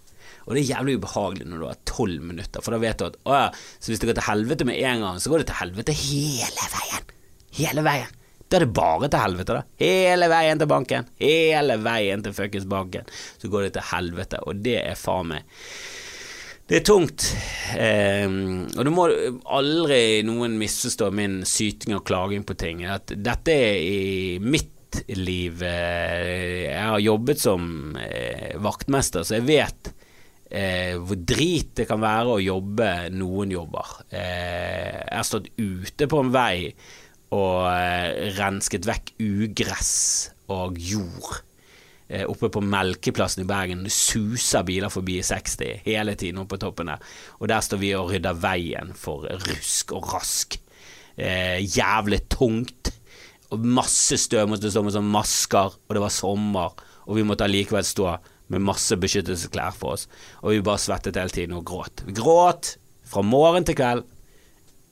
[0.49, 3.17] Og det er jævlig ubehagelig når du har tolv minutter, for da vet du at
[3.29, 5.59] å ja, så hvis det går til helvete med en gang, så går det til
[5.59, 7.11] helvete hele veien.
[7.59, 8.15] Hele veien.
[8.49, 9.77] Da er det bare til helvete, da.
[9.77, 11.11] Hele veien til banken.
[11.21, 13.05] Hele veien til fuckings banken.
[13.37, 15.61] Så går det til helvete, og det er faen meg
[16.69, 17.23] det er tungt,
[17.81, 19.07] eh, og du må
[19.49, 22.83] aldri noen misforstå min syting og klaging på ting.
[22.85, 29.47] At dette er i mitt liv eh, Jeg har jobbet som eh, vaktmester, så jeg
[29.49, 29.91] vet
[30.49, 33.99] eh, hvor drit det kan være å jobbe noen jobber.
[34.13, 36.69] Eh, jeg har stått ute på en vei
[37.33, 39.93] og eh, rensket vekk ugress
[40.53, 41.48] og jord.
[42.09, 43.83] Eh, oppe på Melkeplassen i Bergen.
[43.85, 47.03] Det suser biler forbi 60 hele tiden oppe på toppen der.
[47.37, 50.57] Og der står vi og rydder veien for rusk og rask.
[51.13, 52.89] Eh, jævlig tungt.
[53.53, 56.73] Og masse støv måtte stå med sånn masker, og det var sommer,
[57.05, 58.11] og vi måtte allikevel stå
[58.49, 60.07] med masse beskyttelsesklær for oss.
[60.41, 62.05] Og vi bare svettet hele tiden og gråt.
[62.05, 62.75] Vi gråt
[63.09, 64.05] fra morgen til kveld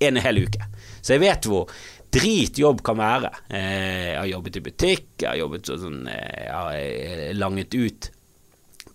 [0.06, 0.70] en hel uke.
[1.02, 1.70] Så jeg vet hvor
[2.14, 3.32] drit jobb kan være.
[3.50, 7.76] Eh, jeg har jobbet i butikk, jeg har jobbet sånn eh, Jeg har eh, langet
[7.78, 8.10] ut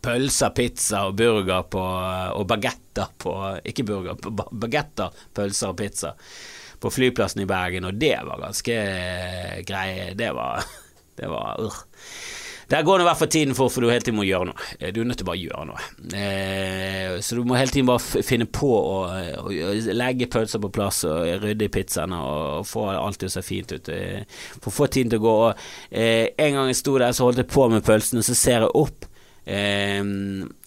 [0.03, 1.83] pølser, pizza og burger på
[2.35, 3.35] Og bagetter på
[3.71, 4.19] Ikke burger,
[4.51, 6.17] bagetter, pølser og pizza
[6.83, 8.75] på flyplassen i Bergen, og det var ganske
[9.63, 10.09] greie.
[10.19, 10.65] Det var
[11.21, 11.77] Det var uh.
[12.73, 14.69] Der går nå i hvert fall tiden for, for du hele tiden må gjøre noe.
[14.79, 15.89] Eh, du er nødt til bare å gjøre noe.
[16.17, 18.95] Eh, så du må hele tiden bare finne på å,
[19.45, 23.35] å legge pølser på plass og rydde i pizzaene og, og få alt til å
[23.35, 23.93] se fint ut.
[23.93, 24.25] Eh,
[24.57, 25.37] for å få tiden til å gå.
[25.51, 28.65] Og, eh, en gang jeg sto der, så holdt jeg på med pølsene, så ser
[28.65, 29.05] jeg opp,
[29.45, 30.01] eh,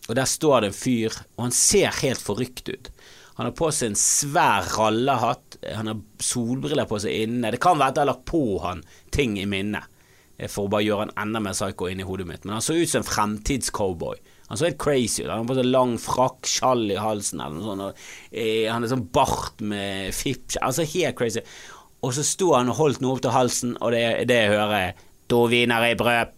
[0.05, 2.93] og der står det en fyr, og han ser helt forrykt ut.
[3.35, 7.49] Han har på seg en svær rallehatt, han har solbriller på seg inne.
[7.51, 9.89] Det kan være at jeg har lagt på han ting i minnet.
[10.52, 12.43] For å bare gjøre han enda mer psycho inn i hodet mitt.
[12.45, 14.19] Men han så ut som en fremtidscowboy.
[14.50, 15.30] Han så helt crazy ut.
[15.30, 17.86] Han har på seg lang frakk, skjall i halsen eller noe sånt.
[17.88, 21.41] Og, eh, han er sånn bart med fipp Han så helt crazy.
[22.06, 25.06] Og så sto han og holdt noe opp til halsen, og det, det jeg hører
[25.32, 26.34] Da viner i brød.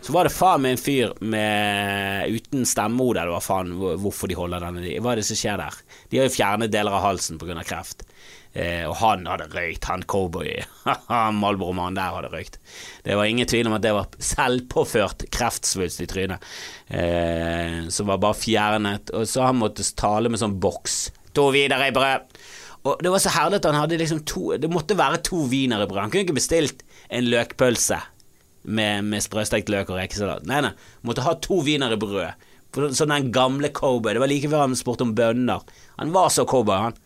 [0.00, 4.38] Så var det faen meg en fyr med uten stemmehode, eller hva faen, hvorfor de
[4.38, 5.74] holder denne Hva er det som skjer der?
[6.08, 7.58] De har jo fjernet deler av halsen pga.
[7.66, 8.06] kreft.
[8.56, 10.48] Eh, og han hadde røykt, han cowboy
[11.42, 12.56] Malboro-mannen der hadde røykt.
[13.04, 16.46] Det var ingen tvil om at det var selvpåført kreftsvulst i trynet,
[16.88, 19.12] eh, som var bare fjernet.
[19.14, 21.00] Og så han måtte tale med sånn boks.
[21.36, 22.38] To videre i brød.
[22.88, 26.00] Og det var så herlig at han hadde liksom to Det måtte være to wienerbrød.
[26.00, 27.98] Han kunne ikke bestilt en løkpølse
[28.68, 30.46] med, med sprøstekt løk og rekesalat.
[30.48, 30.72] Nei, nei.
[31.06, 32.46] Måtte ha to wienerbrød.
[32.96, 34.14] Sånn den gamle cowboy.
[34.14, 35.64] Det var like før han spurte om bønner.
[36.00, 36.98] Han var så cowboy, han.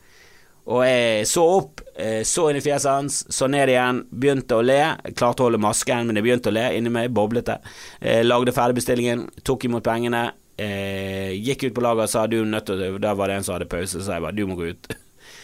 [0.70, 4.62] Og jeg så opp, eh, så inn i fjeset hans, så ned igjen, begynte å
[4.62, 4.78] le.
[5.18, 7.58] Klarte å holde masken, men jeg begynte å le inni meg, boblet det.
[8.00, 10.28] Eh, lagde ferdig bestillingen, tok imot pengene.
[10.56, 13.56] Eh, gikk ut på laget og sa du nødt til Da var det en som
[13.56, 14.94] hadde pause, så jeg bare du må gå ut.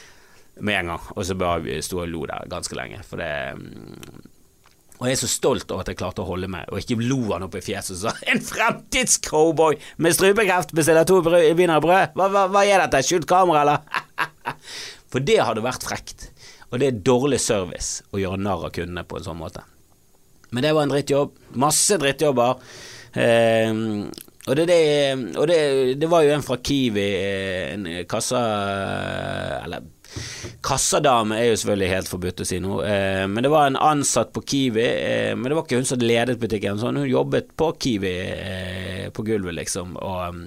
[0.61, 1.07] Med en gang.
[1.17, 1.35] Og så
[1.83, 4.27] sto og lo der ganske lenge, for det mm,
[4.99, 7.21] og jeg er så stolt over at jeg klarte å holde meg, og ikke lo
[7.31, 12.47] han opp i fjeset og sa 'En fremtidscowboy med strupekreft bestiller to wienerbrød', hva, hva,
[12.51, 13.79] hva er dette, skjult kamera, eller?
[15.09, 16.29] For det hadde vært frekt,
[16.69, 19.65] og det er dårlig service å gjøre narr av kundene på en sånn måte.
[20.53, 21.37] Men det var en drittjobb.
[21.61, 22.61] Masse drittjobber.
[23.13, 23.73] Eh,
[24.49, 24.81] og, det, det,
[25.37, 25.61] og det,
[26.01, 28.41] det, var jo en fra Kiwi, eh, en kassa
[29.65, 29.87] Eller
[30.65, 34.33] kassadame er jo selvfølgelig helt forbudt å si noe, eh, men det var en ansatt
[34.35, 34.85] på Kiwi.
[34.85, 39.05] Eh, men det var ikke hun som ledet butikken, sånn, hun jobbet på Kiwi eh,
[39.15, 39.97] på gulvet, liksom.
[40.01, 40.41] Og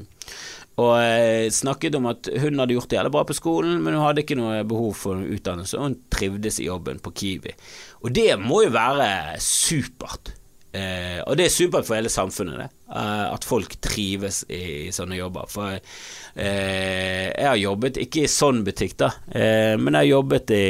[0.82, 4.06] og eh, snakket om at hun hadde gjort det jævlig bra på skolen, men hun
[4.08, 7.56] hadde ikke noe behov for utdannelse, og hun trivdes i jobben på Kiwi.
[8.02, 9.10] Og det må jo være
[9.44, 10.34] supert.
[10.72, 12.70] Eh, og det er supert for hele samfunnet, det.
[12.96, 15.50] Eh, at folk trives i, i sånne jobber.
[15.52, 20.56] For eh, jeg har jobbet, ikke i sånn butikk, da, eh, men jeg har jobbet
[20.56, 20.66] i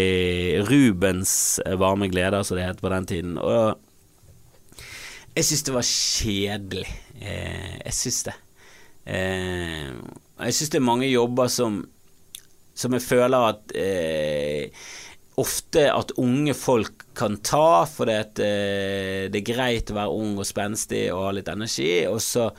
[0.66, 1.36] Rubens
[1.82, 3.38] varme gleder, som det het på den tiden.
[3.38, 3.78] Og
[5.32, 6.88] jeg syns det var kjedelig.
[7.22, 8.34] Eh, jeg syns det.
[9.06, 9.90] Eh,
[10.42, 11.82] jeg syns det er mange jobber som,
[12.78, 14.84] som jeg føler at eh,
[15.42, 20.38] ofte at unge folk kan ta, fordi at eh, det er greit å være ung
[20.38, 22.50] og spenstig og ha litt energi, og så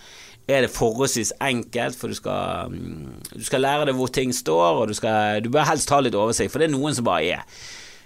[0.50, 4.80] er det forholdsvis enkelt, for du skal, mm, du skal lære deg hvor ting står,
[4.80, 7.38] og du, skal, du bør helst ha litt oversikt, for det er noen som bare
[7.38, 7.62] er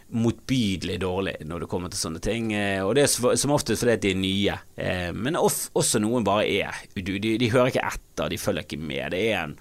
[0.08, 2.52] motbydelig dårlig når det kommer til sånne ting.
[2.54, 4.56] Eh, og det er som oftest fordi de er nye.
[4.76, 9.10] Eh, men også noen bare er de, de, hører ikke etter, de følger ikke med.
[9.16, 9.56] Det er en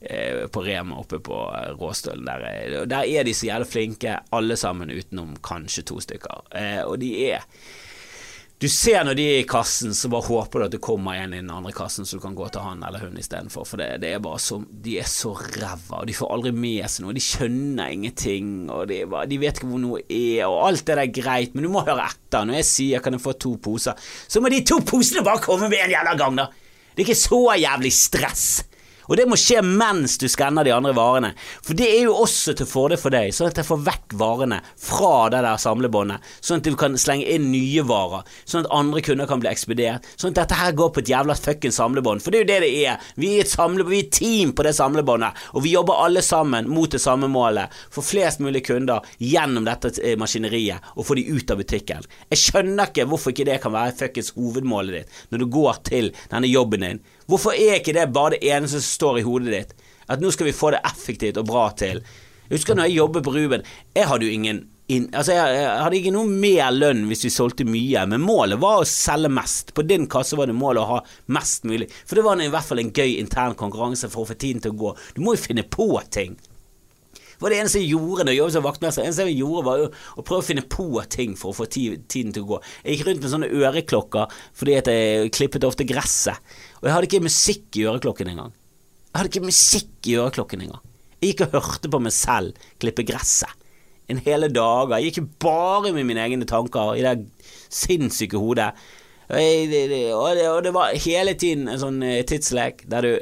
[0.00, 1.44] eh, på Rema oppe på
[1.80, 2.26] Råstølen.
[2.28, 6.46] Der, der er de så jævlig flinke, alle sammen utenom kanskje to stykker.
[6.88, 7.44] Og de er
[8.62, 11.32] du ser når de er i kassen, så bare håper du at det kommer en
[11.34, 13.66] i den andre kassen, så du kan gå til han eller hun istedenfor.
[13.66, 16.86] For det, det, er bare så De er så ræva, og de får aldri med
[16.86, 17.16] seg noe.
[17.16, 20.94] De skjønner ingenting, og de, bare, de, vet ikke hvor noe er, og alt det
[20.94, 22.46] der er greit, men du må høre etter.
[22.46, 23.98] Når jeg sier kan jeg få to poser,
[24.30, 26.46] så må de to posene bare komme med en jævla gang, da!
[26.92, 28.46] Det er ikke så jævlig stress.
[29.08, 31.32] Og det må skje mens du skanner de andre varene.
[31.64, 34.60] For det er jo også til fordel for deg, sånn at jeg får vekk varene
[34.78, 36.32] fra det der samlebåndet.
[36.40, 38.26] Sånn at du kan slenge inn nye varer.
[38.44, 40.06] Sånn at andre kunder kan bli ekspedert.
[40.16, 42.22] Sånn at dette her går på et jævla fuckings samlebånd.
[42.22, 43.08] For det er jo det det er.
[43.18, 45.42] Vi er et samlebånd, vi er team på det samlebåndet.
[45.56, 47.72] Og vi jobber alle sammen mot det samme målet.
[47.92, 52.06] For flest mulig kunder gjennom dette eh, maskineriet, og få de ut av butikken.
[52.32, 56.10] Jeg skjønner ikke hvorfor ikke det kan være fuckings hovedmålet ditt når du går til
[56.30, 57.02] denne jobben din.
[57.30, 59.72] Hvorfor er ikke det bare det eneste som står i hodet ditt?
[60.10, 62.02] At nå skal vi få det effektivt og bra til.
[62.48, 65.82] Jeg husker når jeg jobbet på Ruben, jeg hadde jo ingen inn, altså jeg, jeg,
[65.84, 69.72] hadde ikke noe mer lønn hvis vi solgte mye, men målet var å selge mest.
[69.76, 72.68] På din kasse var det målet å ha mest mulig, for det var i hvert
[72.68, 74.96] fall en gøy intern konkurranse for å få tiden til å gå.
[75.16, 76.36] Du må jo finne på ting.
[77.42, 79.02] Det var det eneste jeg gjorde når jeg jobbet som vaktmester.
[79.02, 82.44] Eneste jeg gjorde var å prøve å finne på ting for å få tiden til
[82.44, 82.58] å gå.
[82.84, 86.38] Jeg gikk rundt med sånne øreklokker fordi jeg klippet ofte gresset.
[86.82, 88.54] Og jeg hadde ikke musikk i øreklokken engang.
[89.12, 90.82] Jeg hadde ikke musikk i øreklokken engang.
[91.22, 93.58] Jeg gikk og hørte på meg selv klippe gresset
[94.10, 94.90] en hele dag.
[94.98, 97.14] Jeg gikk bare med mine egne tanker i det
[97.72, 98.72] sinnssyke hodet.
[99.32, 103.12] Og, det, og det var hele tiden en sånn eh, tidslek der du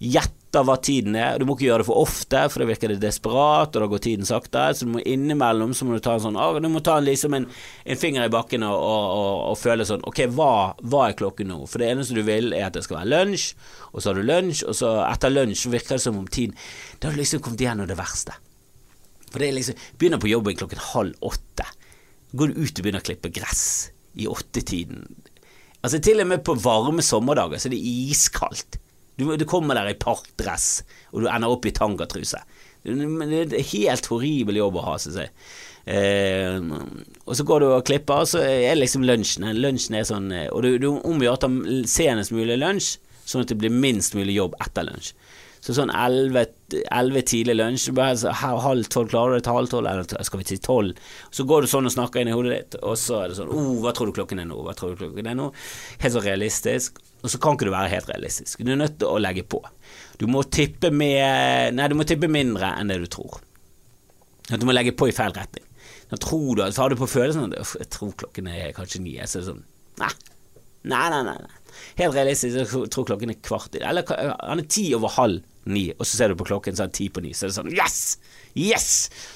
[0.00, 1.38] gjetter hva tiden er.
[1.38, 4.02] Du må ikke gjøre det for ofte, for da virker det desperat, og da går
[4.02, 4.64] tiden sakte.
[4.74, 7.36] Så du må innimellom så må du ta en sånn Du må ta en, liksom
[7.38, 7.46] en,
[7.84, 11.52] en finger i bakken og, og, og, og, føle sånn Ok, hva, hva, er klokken
[11.52, 11.62] nå?
[11.70, 13.46] For det eneste du vil, er at det skal være lunsj,
[13.92, 16.58] og så har du lunsj, og så etter lunsj virker det som om tiden
[16.98, 18.34] Da har du liksom kommet igjennom det verste.
[19.30, 21.66] For det er liksom Begynner på jobben klokken halv åtte.
[22.34, 23.64] Går du ut og begynner å klippe gress
[24.18, 25.06] i åttetiden.
[25.80, 28.80] Altså Til og med på varme sommerdager så er det iskaldt.
[29.18, 32.40] Du, du kommer der i parkdress, og du ender opp i tangatruse.
[32.82, 35.34] Det er en helt horribel jobb å ha, syns jeg.
[35.90, 36.56] Eh,
[37.24, 39.48] og så går du og klipper, og så er det liksom lunsjen.
[39.58, 42.94] Lunsjen er sånn eh, Og du, du omgjør til senest mulig lunsj,
[43.24, 45.14] sånn at det blir minst mulig jobb etter lunsj.
[45.60, 50.24] Så sånn elleve tidlig lunsj, bare halv tolv, klarer du det til halv tolv, eller
[50.24, 50.96] skal vi si tolv?
[51.36, 53.52] Så går du sånn og snakker inn i hodet ditt, og så er det sånn
[53.52, 54.56] oh, hva tror du klokken er nå?
[54.64, 55.50] Hva tror du klokken er nå?
[56.00, 57.02] Helt så realistisk.
[57.20, 58.62] Og så kan ikke du være helt realistisk.
[58.64, 59.60] Du er nødt til å legge på.
[60.20, 63.40] Du må tippe med Nei, du må tippe mindre enn det du tror.
[64.50, 65.66] Du må legge på i feil retning.
[66.10, 69.14] Da tror du, så har du på følelsen at jeg tror klokken er kanskje ni.
[69.22, 69.64] Så er det sånn
[70.00, 70.10] Nei.
[70.90, 71.36] Nei, nei, nei.
[71.98, 76.06] Helt realistisk, jeg tror klokken er kvart Eller han er ti over halv ni, og
[76.08, 77.34] så ser du på klokken, så er det ti på ni.
[77.36, 77.98] Så er det sånn Yes!
[78.56, 78.88] Yes!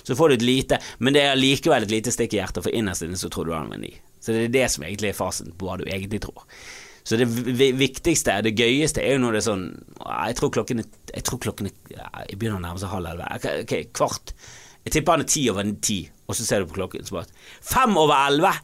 [0.03, 2.75] Så får du et lite Men det er likevel et lite stikk i hjertet, for
[2.75, 3.93] innerst inne så tror du han er ni.
[4.25, 6.47] Så det er det som egentlig er fasen på hva du egentlig tror.
[7.05, 9.65] Så det viktigste, det gøyeste, er jo når det er sånn
[10.01, 11.75] Jeg tror klokken er Jeg klokken er
[12.31, 13.59] Jeg begynner å nærme seg halv elleve.
[13.61, 14.33] Ok, kvart.
[14.85, 17.29] Jeg tipper han er ti over ti, og så ser du på klokken så bare
[17.65, 18.55] Fem over elleve!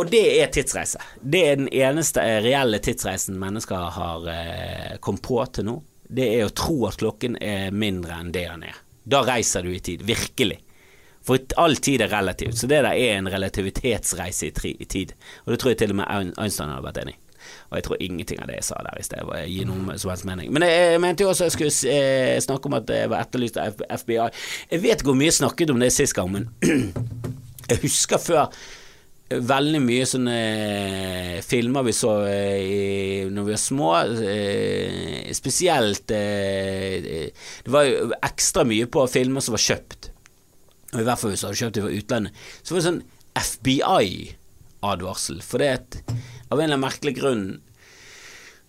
[0.00, 1.00] Og det er tidsreise.
[1.20, 5.74] Det er den eneste reelle tidsreisen mennesker har eh, kommet på til nå.
[6.12, 8.78] Det er å tro at klokken er mindre enn det den er.
[9.04, 10.04] Da reiser du i tid.
[10.08, 10.58] Virkelig.
[11.26, 15.14] For all tid er relativt, så det der er en relativitetsreise i, i tid.
[15.44, 17.20] Og det tror jeg til og med Einstein hadde vært enig i.
[17.70, 20.26] Og jeg tror ingenting av det jeg sa der i sted gir noen som helst
[20.28, 20.52] mening.
[20.54, 23.58] Men jeg, jeg mente jo også jeg skulle eh, snakke om at jeg var etterlyst
[23.58, 24.28] av FBI.
[24.70, 26.48] Jeg vet ikke hvor mye jeg snakket om det sist gang, men
[27.70, 28.46] jeg husker før
[29.40, 32.82] veldig mye sånne eh, filmer vi så eh, i,
[33.32, 33.90] når vi var små.
[34.28, 40.11] Eh, spesielt Det var jo ekstra mye på filmer som var kjøpt.
[40.92, 42.32] Og I hvert fall hvis du hadde kjøpt det fra utlandet.
[42.60, 43.04] Så var det sånn
[43.42, 45.38] FBI-advarsel.
[45.44, 47.46] For det at av en eller annen merkelig grunn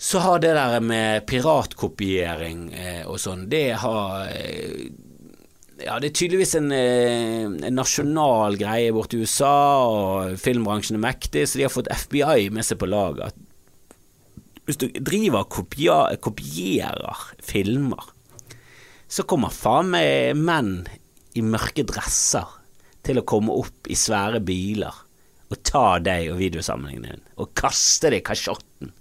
[0.04, 2.60] så har det der med piratkopiering
[3.08, 4.28] og sånn, det har
[5.84, 9.56] ja, det er tydeligvis en, eh, en, nasjonal greie borti USA,
[9.90, 13.36] og filmbransjen er mektig, så de har fått FBI med seg på laget.
[14.68, 18.12] Hvis du driver og kopierer filmer,
[19.12, 20.86] så kommer faen meg menn
[21.38, 22.60] i mørke dresser
[23.04, 25.00] til å komme opp i svære biler
[25.54, 28.93] og ta deg og videosamlingen din og kaste deg kasjotten.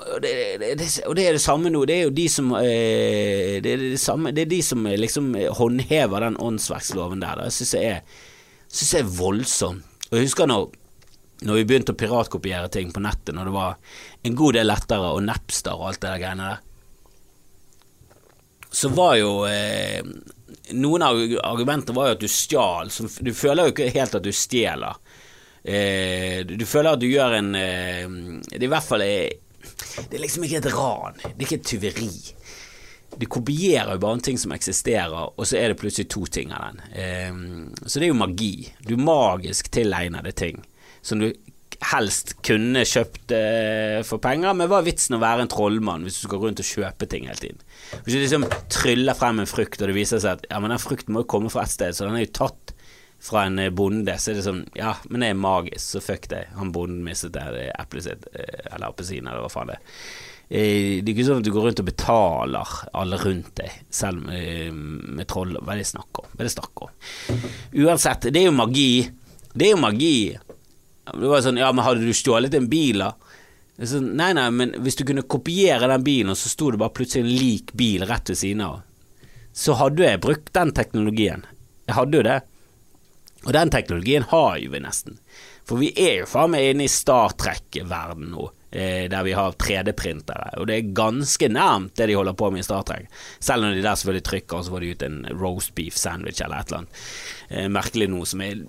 [0.00, 1.82] Og det, det, det, og det er det samme nå.
[1.86, 5.34] Det er jo de som eh, det, er det, samme, det er de som liksom
[5.58, 7.44] håndhever den åndsverksloven der.
[7.44, 8.00] Det syns jeg,
[8.68, 9.86] synes jeg er voldsomt.
[10.10, 10.70] Og jeg husker når,
[11.46, 13.76] når vi begynte å piratkopiere ting på nettet, når det var
[14.26, 16.66] en god del lettere, og Napster og alt det der greiene der,
[18.80, 20.00] så var jo eh,
[20.76, 22.90] Noen av argumentene var jo at du stjal.
[23.20, 24.98] Du føler jo ikke helt at du stjeler.
[25.62, 28.06] Eh, du føler at du gjør en eh,
[28.48, 29.34] Det er i hvert fall eh,
[30.08, 31.18] Det er liksom ikke et ran.
[31.20, 32.12] Det er ikke et tyveri.
[33.20, 36.54] Du kopierer jo bare en ting som eksisterer, og så er det plutselig to ting
[36.54, 36.82] av den.
[36.94, 38.54] Eh, så det er jo magi.
[38.86, 40.62] Du magisk tilegner deg ting
[41.02, 41.30] som du
[41.80, 46.18] helst kunne kjøpt eh, for penger, men hva er vitsen å være en trollmann hvis
[46.20, 47.62] du skal rundt og kjøpe ting hele tiden?
[48.04, 50.82] Hvis du liksom tryller frem en frukt, og det viser seg at ja, men den
[50.82, 52.74] frukten må jo komme fra et sted, så den er jo tatt
[53.20, 56.28] fra en eh, bonde, så er det sånn Ja, men det er magisk, så fuck
[56.32, 56.46] det.
[56.58, 60.04] Han bonden mistet det eplet sitt, eh, eller appelsinen, eller hva faen det er.
[60.50, 65.28] Det er ikke sånn at du går rundt og betaler alle rundt deg, selv med
[65.30, 65.52] troll.
[65.62, 66.32] Hva er det snakk om?
[66.32, 67.44] Hva er det snakk om?
[67.84, 68.88] Uansett, det er jo magi.
[69.54, 70.16] Det er jo magi.
[71.14, 73.14] Det var sånn, ja, men hadde du stjålet en bil, da?
[73.80, 76.92] Så, nei, nei, men hvis du kunne kopiere den bilen, og så sto det bare
[76.96, 78.82] plutselig en lik bil rett ved siden av,
[79.56, 81.46] så hadde jeg brukt den teknologien.
[81.88, 82.40] Jeg hadde jo det.
[83.46, 85.16] Og den teknologien har jo vi nesten.
[85.64, 89.56] For vi er jo faen meg inne i Star Trek-verden nå, eh, der vi har
[89.56, 90.58] 3D-printere.
[90.60, 93.08] Og det er ganske nærmt det de holder på med i Star Trek.
[93.38, 96.42] Selv når de der selvfølgelig trykker, og så får de ut en roast beef sandwich
[96.44, 97.02] eller et eller annet
[97.48, 98.60] eh, merkelig noe som er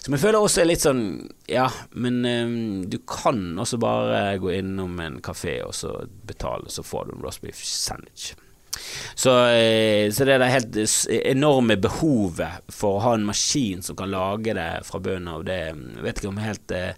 [0.00, 1.02] som jeg føler også er litt sånn
[1.50, 6.84] Ja, men um, du kan også bare gå innom en kafé og så betale, så
[6.86, 8.32] får du en roast beef sandwich.
[9.14, 10.78] Så, eh, så, det er det helt
[11.10, 15.58] enorme behovet for å ha en maskin som kan lage det fra bunnen av, det
[15.66, 16.94] jeg vet ikke om helt eh,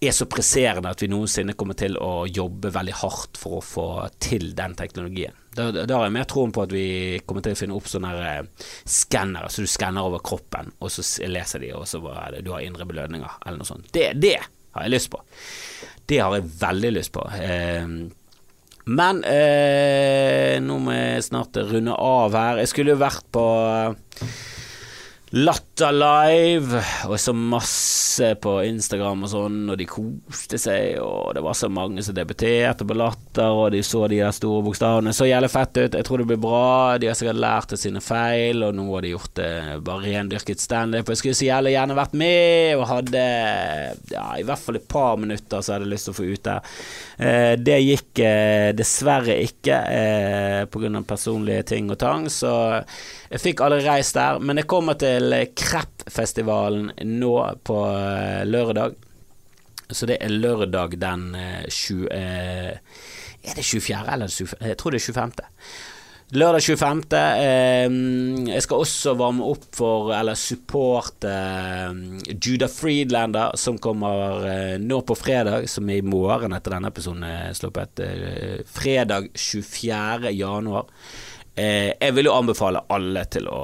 [0.00, 3.86] er så presserende at vi noensinne kommer til å jobbe veldig hardt for å få
[4.22, 5.34] til den teknologien.
[5.58, 6.86] Da, har jeg mer troen på at vi
[7.26, 11.02] kommer til å finne opp sånne eh, skannere, så du skanner over kroppen, og så
[11.26, 13.90] leser de, og så er det, du har indre belønninger, eller noe sånt.
[13.94, 15.22] Det, det har jeg lyst på.
[16.08, 17.26] Det har jeg veldig lyst på.
[17.34, 17.90] Eh,
[18.88, 22.62] men eh, nå må jeg snart runde av her.
[22.62, 23.44] Jeg skulle jo vært på
[25.30, 31.42] Latter Live, og så masse på Instagram og sånn, og de koste seg, og det
[31.44, 35.12] var så mange som debuterte på Latter, og de så de der store bokstavene.
[35.12, 38.00] Så jævlig fett ut, jeg tror det blir bra, de har sikkert lært av sine
[38.00, 39.50] feil, og nå har de gjort det
[39.84, 41.12] bare rendyrket standup.
[41.12, 43.26] Jeg skulle så jævlig gjerne vært med, og hadde
[44.14, 46.44] ja, i hvert fall et par minutter så hadde jeg lyst til å få ut
[46.48, 46.72] der.
[47.18, 52.54] Eh, det gikk eh, dessverre ikke, eh, av personlige ting og tang, så
[53.28, 57.34] jeg fikk aldri reist der, men jeg kommer til Kreppfestivalen nå
[57.66, 58.96] på eh, lørdag.
[59.88, 61.30] Så det er lørdag den
[61.68, 62.08] 20...
[62.12, 62.72] Eh,
[63.48, 64.00] er det 24.
[64.12, 64.66] eller 25?
[64.68, 65.46] Jeg tror det er 25.
[66.36, 66.98] Lørdag 25.
[67.16, 67.94] Eh,
[68.50, 75.00] jeg skal også varme opp for, eller supporte, eh, Judah Friedlander, som kommer eh, nå
[75.08, 78.04] på fredag, som er i morgen etter denne episoden er sluppet.
[78.04, 80.34] Eh, fredag 24.
[80.36, 80.92] januar.
[81.58, 83.62] Eh, jeg vil jo anbefale alle til å,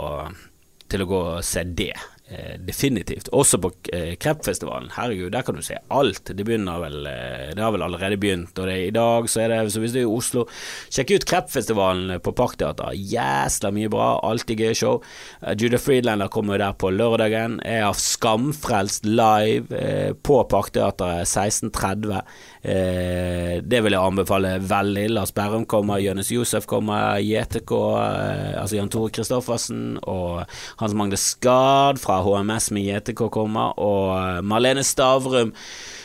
[0.91, 1.95] til å gå og se det.
[2.25, 3.29] Eh, definitivt.
[3.37, 4.89] Også på eh, Kreppfestivalen.
[4.97, 6.31] Herregud, der kan du se alt.
[6.33, 9.53] Det begynner vel eh, Det har vel allerede begynt, og det, i dag så er
[9.53, 10.47] det Så hvis du er i Oslo,
[10.89, 12.97] sjekk ut Kreppfestivalen på Parkteater.
[12.97, 14.07] Jæsla mye bra.
[14.25, 15.03] Alltid gøye show.
[15.45, 17.59] Uh, Judah Friedlander kommer der på lørdagen.
[17.61, 22.25] Jeg har Skamfrelst live eh, på Parkteatret 16.30.
[22.65, 25.09] Eh, det vil jeg anbefale veldig.
[25.13, 30.47] Lars Berrum kommer, Jonis Josef kommer, JTK, eh, altså Jan Tore Christoffersen, og
[30.81, 35.53] Hans Magne Skard fra HMS med JTK kommer, og eh, Marlene Stavrum.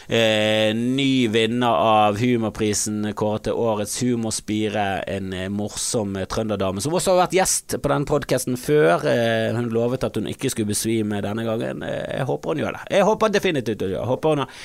[0.10, 4.88] Eh, ny vinner av Humorprisen, kåret til årets humorspire.
[5.08, 9.06] En eh, morsom eh, trønderdame som også har vært gjest på den podkasten før.
[9.08, 11.86] Eh, hun lovet at hun ikke skulle besvime denne gangen.
[11.86, 12.88] jeg håper hun gjør det.
[12.98, 14.10] Jeg håper definitivt hun gjør det.
[14.10, 14.58] Håper hun har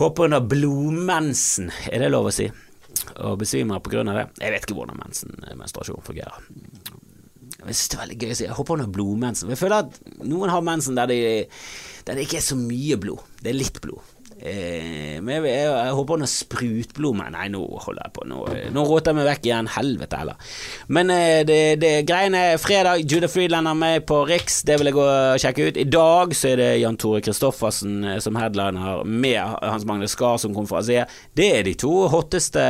[0.00, 2.46] Håper hun har blodmensen, er det lov å si?
[3.20, 4.22] Og besvimer av det?
[4.40, 6.40] Jeg vet ikke hvordan mensen, eh, menstruasjon fungerer.
[7.60, 8.46] Jeg synes det er veldig gøy å si.
[8.46, 9.50] Jeg håper hun har blodmensen.
[9.52, 11.18] Jeg føler at noen har mensen der det,
[12.06, 13.20] der det ikke er så mye blod.
[13.42, 14.00] Det er litt blod.
[14.40, 18.24] Eh, men jeg, jeg, jeg håper han har sprutblod Nei, nå holder jeg på.
[18.30, 18.40] Nå,
[18.72, 19.70] nå råter jeg meg vekk igjen.
[19.74, 20.54] Helvete heller.
[20.88, 23.04] Men eh, det, det greiene er fredag.
[23.04, 24.60] Judah Friedland er med på Riks.
[24.66, 25.80] Det vil jeg gå og sjekke ut.
[25.80, 30.38] I dag så er det Jan Tore Kristoffersen eh, som headliner med Hans Magne Skar
[30.42, 31.10] som konferansier.
[31.36, 32.64] Det er de to hotteste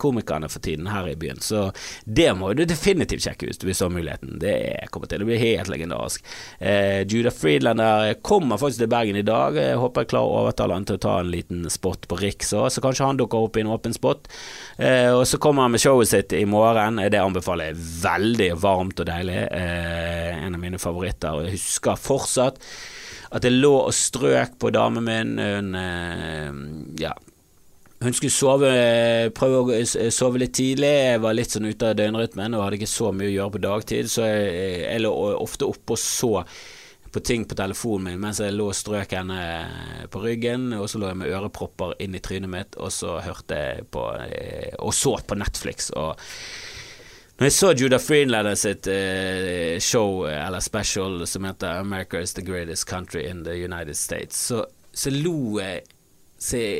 [0.00, 1.40] komikerne for tiden her i byen.
[1.44, 1.68] Så
[2.04, 4.36] det må du definitivt sjekke ut hvis du har muligheten.
[4.42, 4.56] Det
[4.92, 6.26] kommer til å bli helt legendarisk.
[6.58, 7.80] Eh, Judah Friedland
[8.26, 9.56] kommer faktisk til Bergen i dag.
[9.56, 12.52] Jeg håper jeg klarer å overtale han til å ta en liten spot på Riks
[12.58, 14.28] òg, så kanskje han dukker opp i en åpen spot.
[14.78, 17.00] Eh, og så kommer han med showet sitt i morgen.
[17.10, 19.40] Det anbefaler jeg veldig varmt og deilig.
[19.50, 21.32] Eh, en av mine favoritter.
[21.32, 22.60] Og Jeg husker fortsatt
[23.30, 25.36] at jeg lå og strøk på damen min.
[25.38, 27.14] Hun eh, ja,
[28.00, 28.68] hun skulle sove,
[29.36, 30.88] prøve å sove litt tidlig.
[30.88, 33.64] Jeg var litt sånn ute av døgnrytmen og hadde ikke så mye å gjøre på
[33.66, 36.30] dagtid, så jeg, jeg lå ofte oppe og så
[37.12, 39.38] på ting på telefonen min mens jeg lå og strøk henne
[40.10, 43.58] på ryggen, og så lå jeg med ørepropper inn i trynet mitt, og så hørte
[43.58, 45.90] jeg på eh, Og så på Netflix.
[45.90, 46.16] og
[47.40, 52.42] når jeg så Judah Friedlander sitt uh, show, eller special, som heter 'America is the
[52.42, 55.80] greatest country in the United States', så, så lo jeg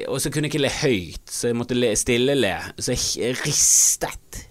[0.08, 2.54] Og så kunne jeg ikke le høyt, så jeg måtte le, stille le.
[2.78, 4.49] Så jeg ristet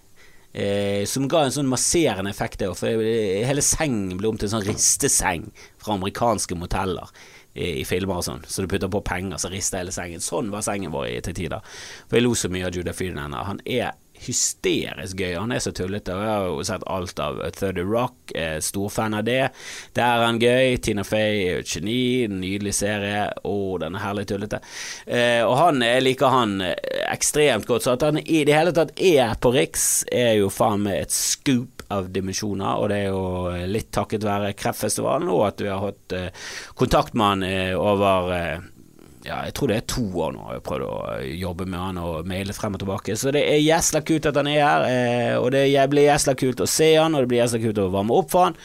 [0.52, 2.64] Eh, som ga en sånn masserende effekt.
[2.78, 3.04] For
[3.46, 7.12] hele sengen ble om til en sånn risteseng fra amerikanske moteller
[7.54, 8.44] i, i filmer og sånn.
[8.50, 10.24] Så du putter på penger, så rister hele sengen.
[10.24, 11.66] Sånn var sengen vår i til tider.
[12.08, 13.46] For jeg lo så mye av Judah Friedlander.
[13.46, 15.34] Han er hysterisk gøy.
[15.38, 16.16] Han er så tullete.
[16.16, 19.42] Jeg har jo sett alt av 30 Rock, er storfan av det.
[19.96, 20.76] Der er han gøy.
[20.84, 22.00] Tina Fey er jo et geni,
[22.30, 23.26] nydelig serie.
[23.44, 24.62] Å, den er herlig tullete.
[25.06, 26.76] Eh, og han, jeg liker han eh,
[27.10, 27.86] ekstremt godt.
[27.86, 31.14] Så at han i det hele tatt er på Riks, er jo faen meg et
[31.16, 35.82] scoop av dimensjoner, og det er jo litt takket være Kreftfestivalen, og at vi har
[35.82, 36.28] hatt eh,
[36.78, 38.68] kontakt med han eh, over eh,
[39.30, 40.94] ja, jeg tror det er to år nå jeg har prøvd å
[41.40, 43.16] jobbe med han og maile frem og tilbake.
[43.18, 46.64] Så det er jæsla kult at han er her, eh, og det blir jæsla kult
[46.64, 48.58] å se han, og det blir jæsla kult å varme opp for han.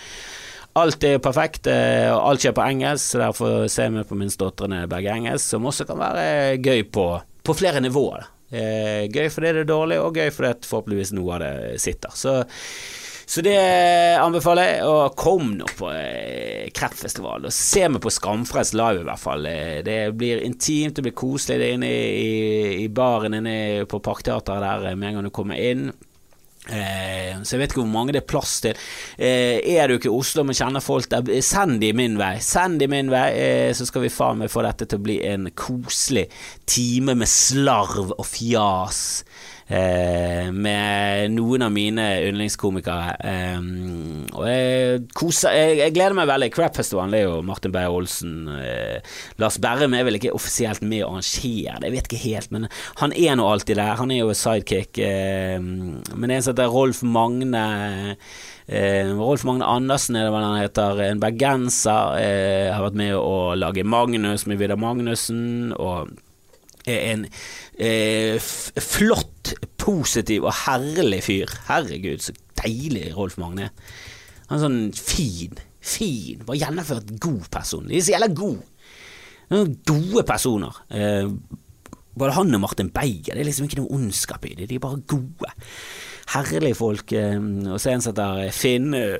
[0.75, 4.85] Alt er perfekt, eh, og alt skjer på engelsk, så derfor ser vi på minstedøtrene
[4.91, 6.25] begge engelsk, som også kan være
[6.59, 7.07] gøy på,
[7.45, 8.27] på flere nivåer.
[8.55, 12.17] Eh, gøy fordi det er dårlig, og gøy fordi forhåpentligvis noe av det sitter.
[12.17, 12.39] Så
[13.25, 13.57] så det
[14.21, 14.81] anbefaler jeg.
[14.89, 19.45] Og kom nå på eh, Og se meg på Skamfrelst live, i hvert fall.
[19.49, 21.59] Eh, det blir intimt, det blir koselig.
[21.59, 25.33] Det er inne i, i baren inne på Parkteatret der eh, med en gang du
[25.33, 25.89] kommer inn.
[26.65, 28.77] Eh, så jeg vet ikke hvor mange det er plass til.
[29.21, 32.35] Eh, er du ikke i Oslo, men kjenner folk der, send de min vei.
[32.41, 35.19] Send de min vei, eh, så skal vi faen meg få dette til å bli
[35.29, 36.25] en koselig
[36.69, 38.99] time med slarv og fjas
[39.65, 43.15] med noen av mine yndlingskomikere.
[43.25, 43.67] Eh,
[44.35, 46.51] og jeg, koser, jeg, jeg, gleder meg veldig.
[46.53, 48.35] Crap-festivalen er jo Martin Beyer-Olsen.
[48.59, 52.51] Eh, Lars Berrum er vel ikke offisielt med å arrangere det, jeg vet ikke helt,
[52.53, 52.67] men
[53.01, 53.95] han er nå alltid der.
[54.01, 54.99] Han er jo sidekick.
[55.01, 57.65] Eh, men en som heter Rolf Magne
[58.65, 62.15] Eh, Rolf Magne Andersen er det hva han heter, en bergenser.
[62.17, 65.69] Eh, har vært med å lage Magnus med Vidar Magnussen.
[65.77, 66.09] Og
[66.91, 67.25] en
[67.79, 68.37] eh,
[68.81, 71.51] flott, positiv og herlig fyr.
[71.69, 73.71] Herregud, så deilig Rolf Magne.
[74.49, 77.87] Han er sånn fin, fin, bare gjennomført god person.
[77.89, 78.65] De er så jævla gode.
[79.85, 80.81] Gode personer.
[80.89, 81.29] Eh,
[82.15, 84.83] både han og Martin Beyer, det er liksom ikke noe ondskap i det, de er
[84.83, 85.51] bare gode.
[86.33, 87.13] Herlige folk.
[87.13, 89.17] Eh, og så en som heter Finn eh,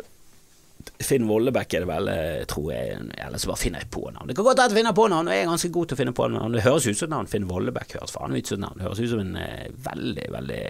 [1.04, 3.00] Finn Vollebekk er det vel, eh, tror jeg.
[3.26, 4.28] Eller så bare finner jeg på navn.
[4.30, 6.02] Det kan godt at jeg finner på navn, og jeg er ganske god til å
[6.02, 6.56] finne på navn.
[6.56, 7.28] Det høres ut som navn.
[7.32, 8.80] Finn Vollebekk høres faen ut som navn.
[8.80, 10.64] Det høres ut som en eh, veldig, veldig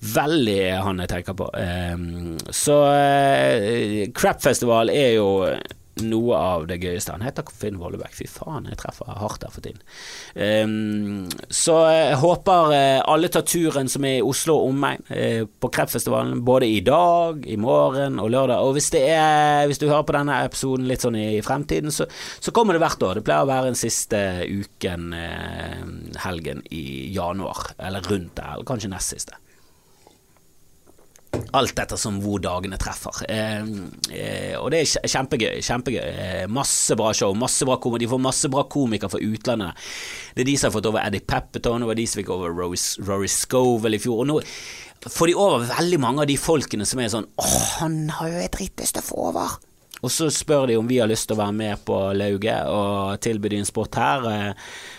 [0.00, 1.46] Veldig han jeg tenker på.
[1.52, 5.26] Um, så eh, Crapfestival er jo
[6.06, 7.14] noe av det gøyeste.
[7.14, 8.12] Han heter Finn Vollebæk.
[8.16, 9.82] Fy faen, jeg treffer hardt der for tiden.
[10.34, 15.42] Um, så jeg håper uh, alle tar turen som er i Oslo og omegn uh,
[15.46, 18.64] på Kreftfestivalen, både i dag, i morgen og lørdag.
[18.64, 22.08] Og hvis, er, hvis du hører på denne episoden litt sånn i fremtiden, så,
[22.40, 23.20] så kommer det hvert år.
[23.20, 28.68] Det pleier å være den siste uken, uh, helgen i januar, eller rundt der, eller
[28.68, 29.38] kanskje nest siste.
[31.54, 33.22] Alt ettersom hvor dagene treffer.
[33.30, 33.62] Eh,
[34.14, 35.58] eh, og det er kjempegøy.
[35.66, 36.02] kjempegøy.
[36.02, 37.34] Eh, masse bra show.
[37.34, 37.78] masse bra.
[37.98, 39.88] De får masse bra komikere fra utlandet.
[40.34, 42.54] Det er de som har fått over Eddie Pepperton, det var de som fikk over
[42.54, 44.22] Rory Scovel i fjor.
[44.22, 44.38] Og nå
[45.08, 48.42] får de over veldig mange av de folkene som er sånn Åh, han har jo
[48.44, 49.58] et dritteste å få over.
[50.00, 53.20] Og så spør de om vi har lyst til å være med på lauget og
[53.22, 54.26] tilby de en sport her.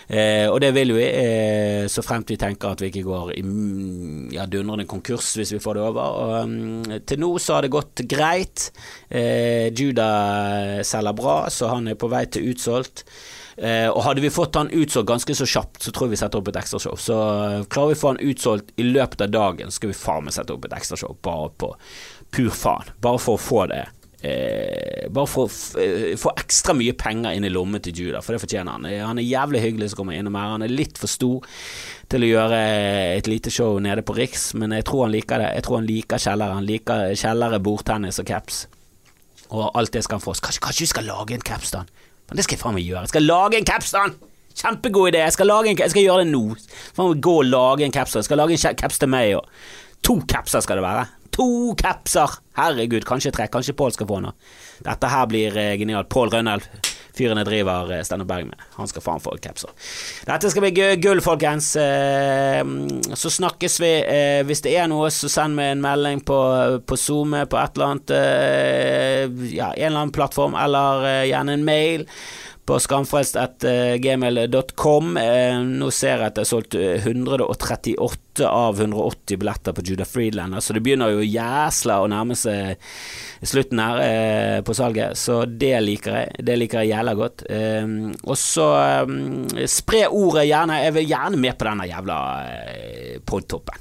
[0.06, 3.42] Eh, og det vil vi, eh, så fremt vi tenker at vi ikke går i
[3.42, 6.18] mm, ja, dundrende konkurs hvis vi får det over.
[6.22, 8.68] Og, um, til nå så har det gått greit.
[9.10, 13.06] Eh, Judah selger bra, så han er på vei til utsolgt.
[13.56, 16.40] Eh, og hadde vi fått han utsolgt ganske så kjapt, så tror jeg vi setter
[16.40, 16.94] opp et ekstrashow.
[17.00, 20.28] Så uh, klarer vi å få han utsolgt i løpet av dagen, skal vi faen
[20.28, 21.18] meg sette opp et ekstrashow.
[21.24, 21.74] Bare på
[22.32, 22.94] pur faen.
[23.04, 23.84] Bare for å få det
[24.22, 25.46] Eh, bare
[25.82, 28.86] eh, få ekstra mye penger inn i lommen til Judah, for det fortjener han.
[29.08, 30.52] Han er jævlig hyggelig som kommer innom her.
[30.54, 31.48] Han er litt for stor
[32.12, 32.60] til å gjøre
[33.16, 35.50] et lite show nede på Riks, men jeg tror han liker det.
[35.58, 36.58] Jeg tror han liker kjellere.
[36.60, 38.66] Han liker kjellere, bordtennis og caps.
[39.50, 40.36] Og alt det skal han få.
[40.38, 41.82] Kanskje, kanskje vi skal lage en caps, da?
[42.28, 43.02] Men det skal jeg faen meg gjøre.
[43.08, 44.06] Jeg skal lage en caps, da!
[44.52, 45.24] Kjempegod idé.
[45.24, 46.44] Jeg skal, en, jeg skal gjøre det nå.
[47.26, 48.14] Gå og lage en caps.
[48.20, 49.50] Jeg skal lage en caps til meg òg.
[50.06, 51.06] To capser skal det være.
[51.32, 52.38] To capser!
[52.58, 53.46] Herregud, kanskje tre.
[53.48, 54.34] Kanskje Pål skal få noe.
[54.84, 56.10] Dette her blir eh, genialt.
[56.12, 56.66] Pål Rønnelv,
[57.16, 58.66] fyren jeg driver eh, Steinar Berg med.
[58.76, 59.72] Han skal faen få capser.
[60.28, 61.70] Dette skal bli gull, folkens.
[61.80, 62.60] Eh,
[63.16, 63.92] så snakkes vi.
[64.04, 66.38] Eh, hvis det er noe, så send meg en melding på,
[66.84, 71.56] på SoMe, på et eller annet eh, Ja, en eller annen plattform, eller eh, gjerne
[71.56, 72.08] en mail
[72.66, 75.16] på skamfrelst.gmail.com.
[75.16, 80.62] Eh, nå ser jeg at det er solgt 138 av 180 billetter på Judah Friedland,
[80.62, 82.76] så det begynner jo jæsla å nærme seg
[83.42, 86.28] slutten her eh, på salget, så det liker jeg.
[86.46, 87.38] Det liker jeg jævla godt.
[87.50, 87.86] Eh,
[88.22, 88.68] og så
[89.68, 90.84] spre ordet gjerne.
[90.86, 92.16] Jeg vil gjerne med på denne jævla
[93.26, 93.78] podtoppen.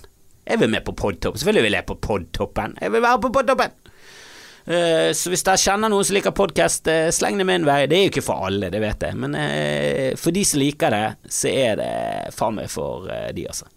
[0.51, 1.39] Jeg vil med på podtoppen.
[1.39, 2.69] Selvfølgelig vil jeg på podtoppen.
[2.82, 3.80] Jeg vil være på podtoppen!
[4.72, 7.84] Uh, så hvis dere kjenner noen som liker podkast, uh, sleng det min vei.
[7.91, 10.95] Det er jo ikke for alle, det vet jeg, men uh, for de som liker
[10.95, 11.91] det, så er det
[12.38, 13.67] faen meg for de, altså.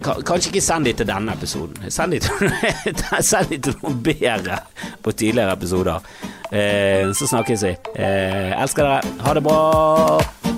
[0.00, 1.90] Kanskje ikke send de til denne episoden.
[1.92, 2.52] Send de til,
[3.30, 4.62] send til noen bedre
[5.02, 6.12] på tidligere episoder.
[6.50, 7.74] så snakkes vi.
[7.96, 9.18] elsker dere.
[9.26, 10.49] Ha det bra.